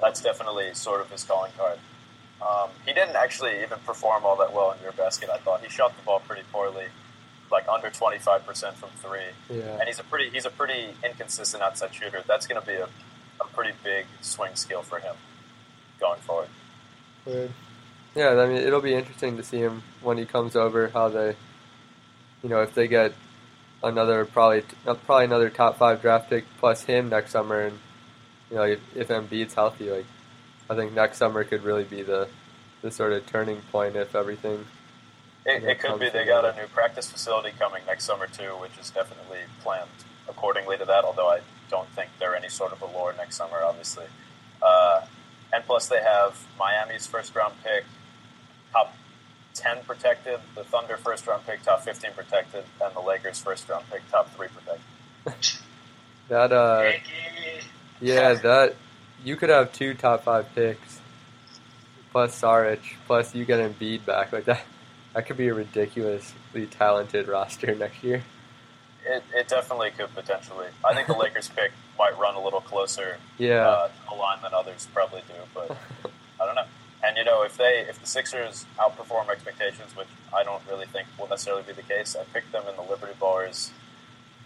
That's 0.00 0.20
definitely 0.20 0.74
sort 0.74 1.00
of 1.00 1.10
his 1.10 1.24
calling 1.24 1.52
card. 1.56 1.78
Um, 2.40 2.68
he 2.84 2.92
didn't 2.92 3.16
actually 3.16 3.62
even 3.62 3.78
perform 3.86 4.24
all 4.24 4.36
that 4.36 4.52
well 4.52 4.72
in 4.72 4.78
Eurobasket. 4.78 5.30
I 5.30 5.38
thought 5.38 5.62
he 5.62 5.68
shot 5.70 5.96
the 5.96 6.02
ball 6.02 6.20
pretty 6.20 6.42
poorly, 6.52 6.86
like 7.50 7.66
under 7.68 7.90
twenty 7.90 8.18
five 8.18 8.46
percent 8.46 8.76
from 8.76 8.90
three. 9.02 9.20
yeah, 9.50 9.78
and 9.78 9.84
he's 9.86 9.98
a 9.98 10.04
pretty 10.04 10.30
he's 10.30 10.44
a 10.46 10.50
pretty 10.50 10.90
inconsistent 11.04 11.62
outside 11.62 11.94
shooter. 11.94 12.22
That's 12.26 12.46
going 12.46 12.60
to 12.60 12.66
be 12.66 12.74
a, 12.74 12.88
a 13.40 13.46
pretty 13.54 13.72
big 13.82 14.06
swing 14.20 14.54
skill 14.54 14.82
for 14.82 14.98
him 14.98 15.14
going 16.00 16.20
forward. 16.20 16.48
Weird. 17.26 17.50
Yeah, 18.14 18.40
I 18.40 18.46
mean, 18.46 18.56
it'll 18.56 18.80
be 18.80 18.94
interesting 18.94 19.36
to 19.36 19.42
see 19.42 19.58
him 19.58 19.82
when 20.00 20.16
he 20.16 20.24
comes 20.24 20.56
over. 20.56 20.88
How 20.88 21.08
they, 21.08 21.36
you 22.42 22.48
know, 22.48 22.62
if 22.62 22.74
they 22.74 22.88
get 22.88 23.12
another 23.82 24.24
probably 24.24 24.62
probably 24.84 25.24
another 25.24 25.50
top 25.50 25.76
five 25.76 26.00
draft 26.00 26.30
pick 26.30 26.44
plus 26.58 26.84
him 26.84 27.10
next 27.10 27.32
summer, 27.32 27.60
and 27.60 27.78
you 28.50 28.56
know, 28.56 28.62
if, 28.62 28.80
if 28.94 29.08
Embiid's 29.08 29.54
healthy, 29.54 29.90
like 29.90 30.06
I 30.70 30.76
think 30.76 30.92
next 30.92 31.18
summer 31.18 31.44
could 31.44 31.62
really 31.62 31.84
be 31.84 32.02
the 32.02 32.28
the 32.80 32.90
sort 32.90 33.12
of 33.12 33.26
turning 33.26 33.60
point 33.72 33.96
if 33.96 34.14
everything. 34.14 34.64
It, 35.44 35.62
it 35.62 35.78
could 35.78 36.00
be 36.00 36.08
they 36.08 36.24
got 36.24 36.44
a 36.44 36.58
new 36.60 36.66
practice 36.68 37.10
facility 37.10 37.52
coming 37.58 37.82
next 37.86 38.04
summer 38.04 38.26
too, 38.26 38.56
which 38.60 38.78
is 38.80 38.90
definitely 38.90 39.40
planned 39.62 39.88
accordingly 40.28 40.78
to 40.78 40.84
that. 40.84 41.04
Although 41.04 41.28
I 41.28 41.40
don't 41.70 41.88
think 41.90 42.10
they're 42.18 42.34
any 42.34 42.48
sort 42.48 42.72
of 42.72 42.80
allure 42.82 43.14
next 43.16 43.36
summer, 43.36 43.58
obviously. 43.62 44.06
Uh, 44.62 45.02
and 45.52 45.64
plus, 45.64 45.88
they 45.88 46.02
have 46.02 46.46
Miami's 46.58 47.06
first 47.06 47.34
round 47.34 47.54
pick, 47.62 47.84
top 48.72 48.94
ten 49.54 49.78
protected, 49.86 50.40
the 50.54 50.64
Thunder 50.64 50.96
first 50.96 51.26
round 51.26 51.46
pick, 51.46 51.62
top 51.62 51.82
fifteen 51.82 52.12
protected, 52.12 52.64
and 52.82 52.94
the 52.94 53.00
Lakers 53.00 53.38
first 53.40 53.68
round 53.68 53.84
pick, 53.90 54.02
top 54.10 54.30
three 54.34 54.48
protected. 54.48 55.60
That 56.28 56.52
uh, 56.52 56.90
yeah, 58.00 58.34
that 58.34 58.74
you 59.24 59.36
could 59.36 59.48
have 59.48 59.72
two 59.72 59.94
top 59.94 60.24
five 60.24 60.52
picks 60.54 61.00
plus 62.10 62.40
Saric 62.40 62.80
plus 63.06 63.34
you 63.34 63.44
get 63.44 63.60
Embiid 63.60 64.04
back 64.04 64.32
like 64.32 64.46
that. 64.46 64.62
That 65.14 65.26
could 65.26 65.36
be 65.36 65.48
a 65.48 65.54
ridiculously 65.54 66.66
talented 66.66 67.28
roster 67.28 67.74
next 67.74 68.02
year. 68.02 68.24
It, 69.04 69.22
it 69.34 69.48
definitely 69.48 69.90
could 69.92 70.12
potentially. 70.14 70.66
I 70.84 70.94
think 70.94 71.06
the 71.06 71.12
Lakers 71.18 71.48
pick 71.48 71.72
might 71.98 72.16
run 72.18 72.34
a 72.34 72.42
little 72.42 72.60
closer 72.60 73.18
Yeah. 73.38 73.66
uh, 73.68 73.88
to 73.88 73.94
the 74.10 74.14
line 74.16 74.38
than 74.42 74.52
others 74.54 74.86
probably 74.92 75.22
do, 75.28 75.34
but 75.54 75.70
I 76.40 76.46
don't 76.46 76.54
know. 76.54 76.64
And 77.02 77.16
you 77.16 77.24
know, 77.24 77.42
if 77.42 77.56
they 77.56 77.84
if 77.88 78.00
the 78.00 78.06
Sixers 78.06 78.66
outperform 78.78 79.28
expectations, 79.30 79.94
which 79.96 80.08
I 80.34 80.42
don't 80.44 80.62
really 80.68 80.86
think 80.86 81.06
will 81.18 81.28
necessarily 81.28 81.62
be 81.62 81.72
the 81.72 81.82
case, 81.82 82.16
I 82.18 82.24
picked 82.32 82.52
them 82.52 82.64
in 82.68 82.74
the 82.76 82.82
Liberty 82.82 83.12
Ballers 83.20 83.70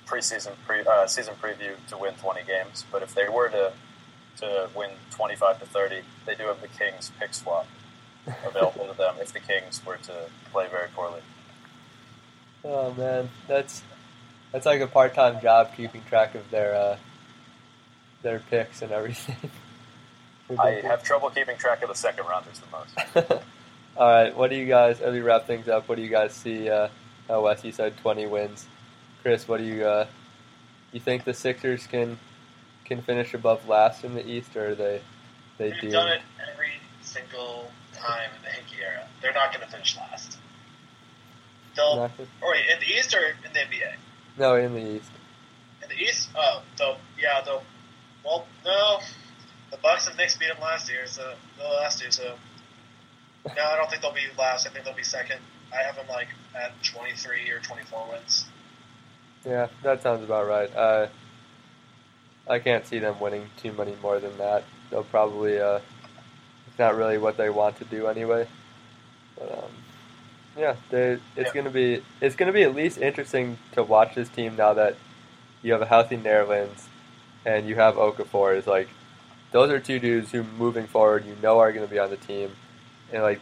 preseason 0.06 0.52
pre 0.66 0.80
uh, 0.80 1.06
season 1.06 1.34
preview 1.40 1.74
to 1.88 1.96
win 1.96 2.14
20 2.14 2.42
games. 2.44 2.84
But 2.90 3.02
if 3.02 3.14
they 3.14 3.28
were 3.28 3.48
to 3.48 3.72
to 4.38 4.68
win 4.74 4.90
25 5.10 5.60
to 5.60 5.66
30, 5.66 6.00
they 6.26 6.34
do 6.34 6.44
have 6.44 6.60
the 6.60 6.68
Kings 6.68 7.10
pick 7.18 7.34
swap 7.34 7.66
available 8.46 8.86
to 8.86 8.96
them 8.96 9.14
if 9.20 9.32
the 9.32 9.40
Kings 9.40 9.80
were 9.86 9.96
to 9.98 10.12
play 10.52 10.66
very 10.68 10.88
poorly. 10.94 11.20
Oh 12.64 12.92
man, 12.94 13.30
that's 13.48 13.82
that's 14.52 14.66
like 14.66 14.80
a 14.80 14.86
part-time 14.86 15.40
job 15.40 15.74
keeping 15.76 16.02
track 16.08 16.34
of 16.34 16.50
their 16.50 16.74
uh, 16.74 16.96
their 18.22 18.38
picks 18.50 18.82
and 18.82 18.92
everything. 18.92 19.50
I 20.58 20.70
have 20.82 21.02
trouble 21.04 21.30
keeping 21.30 21.56
track 21.56 21.82
of 21.82 21.88
the 21.88 21.94
second 21.94 22.26
rounders 22.26 22.58
the 22.60 22.66
most. 23.26 23.42
All 23.96 24.08
right, 24.10 24.36
what 24.36 24.50
do 24.50 24.56
you 24.56 24.66
guys? 24.66 25.00
As 25.00 25.12
we 25.12 25.20
wrap 25.20 25.46
things 25.46 25.68
up, 25.68 25.88
what 25.88 25.96
do 25.96 26.02
you 26.02 26.08
guys 26.08 26.32
see? 26.32 26.68
Uh, 26.68 26.88
uh, 27.32 27.40
Wes, 27.40 27.62
you 27.64 27.72
said 27.72 27.96
twenty 27.98 28.26
wins. 28.26 28.66
Chris, 29.22 29.46
what 29.46 29.58
do 29.58 29.64
you? 29.64 29.84
Uh, 29.84 30.06
you 30.92 30.98
think 31.00 31.24
the 31.24 31.34
Sixers 31.34 31.86
can 31.86 32.18
can 32.84 33.02
finish 33.02 33.34
above 33.34 33.68
last 33.68 34.02
in 34.04 34.14
the 34.14 34.26
East, 34.28 34.56
or 34.56 34.70
are 34.70 34.74
they 34.74 35.00
they 35.58 35.70
They've 35.70 35.80
do. 35.82 35.90
done 35.90 36.08
it 36.08 36.20
every 36.52 36.72
single 37.02 37.70
time 37.94 38.30
in 38.36 38.42
the 38.42 38.48
Hinkie 38.48 38.82
era. 38.82 39.06
They're 39.22 39.32
not 39.34 39.52
going 39.52 39.64
to 39.64 39.70
finish 39.70 39.96
last. 39.96 40.38
They'll, 41.76 41.96
Not- 41.96 42.10
or 42.40 42.50
wait, 42.52 42.64
in 42.72 42.80
the 42.80 42.86
East 42.98 43.14
or 43.14 43.20
in 43.20 43.52
the 43.52 43.58
NBA? 43.60 43.94
No, 44.38 44.56
in 44.56 44.72
the 44.74 44.96
East. 44.96 45.10
In 45.82 45.88
the 45.88 45.94
East? 46.02 46.30
Oh, 46.34 46.62
they'll, 46.78 46.96
yeah, 47.20 47.40
they'll, 47.44 47.62
well, 48.24 48.46
no. 48.64 49.00
The 49.70 49.76
Bucks 49.76 50.08
and 50.08 50.16
Knicks 50.16 50.36
beat 50.36 50.48
them 50.48 50.60
last 50.60 50.88
year, 50.90 51.06
so, 51.06 51.34
no, 51.58 51.64
last 51.64 52.00
year, 52.00 52.10
so. 52.10 52.34
No, 53.56 53.64
I 53.64 53.76
don't 53.76 53.88
think 53.88 54.02
they'll 54.02 54.12
be 54.12 54.26
last. 54.38 54.66
I 54.66 54.70
think 54.70 54.84
they'll 54.84 54.94
be 54.94 55.02
second. 55.02 55.40
I 55.72 55.84
have 55.84 55.96
them, 55.96 56.06
like, 56.08 56.28
at 56.54 56.72
23 56.82 57.50
or 57.50 57.60
24 57.60 58.08
wins. 58.10 58.46
Yeah, 59.46 59.68
that 59.82 60.02
sounds 60.02 60.22
about 60.24 60.46
right. 60.48 60.74
Uh, 60.76 61.06
I 62.48 62.58
can't 62.58 62.86
see 62.86 62.98
them 62.98 63.18
winning 63.20 63.48
too 63.56 63.72
many 63.72 63.94
more 64.02 64.18
than 64.18 64.36
that. 64.38 64.64
They'll 64.90 65.04
probably, 65.04 65.58
uh, 65.60 65.78
it's 66.66 66.78
not 66.78 66.96
really 66.96 67.16
what 67.16 67.36
they 67.36 67.48
want 67.48 67.76
to 67.78 67.84
do 67.84 68.08
anyway. 68.08 68.46
But, 69.38 69.52
um, 69.52 69.70
yeah, 70.58 70.76
they, 70.90 71.12
it's 71.12 71.20
Yeah. 71.36 71.52
gonna 71.54 71.70
be 71.70 72.02
it's 72.20 72.34
gonna 72.34 72.52
be 72.52 72.64
at 72.64 72.74
least 72.74 72.98
interesting 72.98 73.56
to 73.72 73.82
watch 73.84 74.16
this 74.16 74.28
team 74.28 74.56
now 74.56 74.74
that 74.74 74.96
you 75.62 75.72
have 75.72 75.80
a 75.80 75.86
healthy 75.86 76.16
Nerlens 76.16 76.88
and 77.44 77.68
you 77.68 77.74
have 77.76 77.94
Okafor. 77.94 78.56
Is 78.56 78.66
like 78.66 78.88
those 79.52 79.70
are 79.70 79.80
two 79.80 79.98
dudes 79.98 80.30
who, 80.30 80.44
moving 80.44 80.86
forward, 80.86 81.24
you 81.24 81.36
know 81.42 81.58
are 81.58 81.72
going 81.72 81.86
to 81.86 81.90
be 81.90 81.98
on 81.98 82.10
the 82.10 82.16
team, 82.16 82.50
and 83.12 83.22
like 83.22 83.40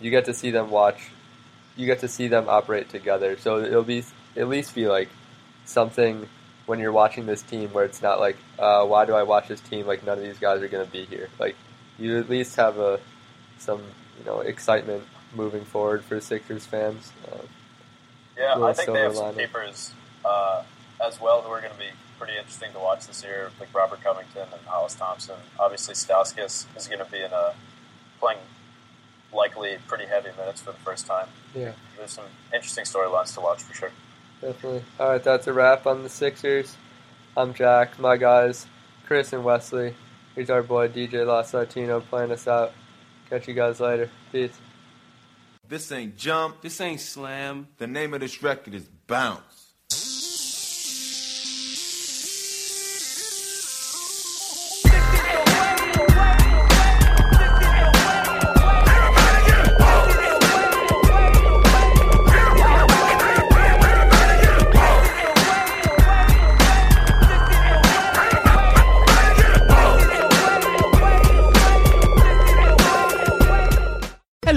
you 0.00 0.10
get 0.10 0.26
to 0.26 0.34
see 0.34 0.50
them 0.50 0.70
watch, 0.70 1.10
you 1.76 1.86
get 1.86 2.00
to 2.00 2.08
see 2.08 2.28
them 2.28 2.48
operate 2.48 2.88
together. 2.88 3.36
So 3.38 3.60
it'll 3.60 3.82
be 3.82 4.04
at 4.36 4.48
least 4.48 4.74
be 4.74 4.86
like 4.86 5.08
something 5.64 6.28
when 6.66 6.78
you're 6.80 6.92
watching 6.92 7.26
this 7.26 7.42
team 7.42 7.72
where 7.72 7.84
it's 7.84 8.02
not 8.02 8.18
like, 8.18 8.36
uh, 8.58 8.84
why 8.84 9.04
do 9.04 9.14
I 9.14 9.22
watch 9.22 9.48
this 9.48 9.60
team? 9.60 9.86
Like 9.86 10.04
none 10.04 10.18
of 10.18 10.24
these 10.24 10.38
guys 10.38 10.62
are 10.62 10.68
going 10.68 10.84
to 10.84 10.92
be 10.92 11.04
here. 11.04 11.28
Like 11.38 11.56
you 11.98 12.18
at 12.18 12.28
least 12.28 12.56
have 12.56 12.78
a 12.78 13.00
some 13.58 13.80
you 14.18 14.24
know 14.24 14.40
excitement 14.40 15.04
moving 15.34 15.64
forward 15.64 16.04
for 16.04 16.16
the 16.16 16.20
Sixers 16.20 16.66
fans. 16.66 17.12
Uh, 17.30 17.38
Yeah, 18.38 18.62
I 18.62 18.72
think 18.74 18.92
they 18.92 19.00
have 19.00 19.16
some 19.16 19.34
keepers 19.34 19.92
uh, 20.24 20.62
as 21.04 21.20
well 21.20 21.42
who 21.42 21.50
are 21.50 21.60
going 21.60 21.72
to 21.72 21.78
be 21.78 21.90
pretty 22.18 22.36
interesting 22.36 22.72
to 22.72 22.78
watch 22.78 23.06
this 23.06 23.22
year, 23.22 23.50
like 23.60 23.72
Robert 23.74 24.02
Covington 24.02 24.48
and 24.52 24.66
Hollis 24.66 24.94
Thompson. 24.94 25.36
Obviously, 25.58 25.94
Stauskas 25.94 26.66
is 26.76 26.88
going 26.88 27.04
to 27.04 27.10
be 27.10 27.18
in 27.22 27.32
a 27.32 27.54
playing 28.20 28.38
likely 29.32 29.76
pretty 29.86 30.06
heavy 30.06 30.30
minutes 30.38 30.62
for 30.62 30.72
the 30.72 30.78
first 30.78 31.06
time. 31.06 31.28
yeah. 31.54 31.72
There's 31.96 32.12
some 32.12 32.24
interesting 32.54 32.84
storylines 32.84 33.34
to 33.34 33.40
watch 33.40 33.62
for 33.62 33.74
sure. 33.74 33.90
Definitely. 34.40 34.82
All 34.98 35.10
right, 35.10 35.22
that's 35.22 35.46
a 35.46 35.52
wrap 35.52 35.86
on 35.86 36.02
the 36.02 36.08
Sixers. 36.08 36.76
I'm 37.36 37.52
Jack. 37.54 37.98
My 37.98 38.16
guys, 38.16 38.66
Chris 39.06 39.32
and 39.32 39.44
Wesley. 39.44 39.94
Here's 40.34 40.50
our 40.50 40.62
boy 40.62 40.88
DJ 40.88 41.26
Los 41.26 41.52
Latino 41.54 42.00
playing 42.00 42.30
us 42.32 42.46
out. 42.46 42.72
Catch 43.30 43.48
you 43.48 43.54
guys 43.54 43.80
later. 43.80 44.10
Peace. 44.32 44.56
This 45.68 45.90
ain't 45.90 46.16
jump. 46.16 46.60
This 46.60 46.80
ain't 46.80 47.00
slam. 47.00 47.68
The 47.78 47.86
name 47.86 48.14
of 48.14 48.20
this 48.20 48.42
record 48.42 48.74
is 48.74 48.88
bounce. 49.06 49.65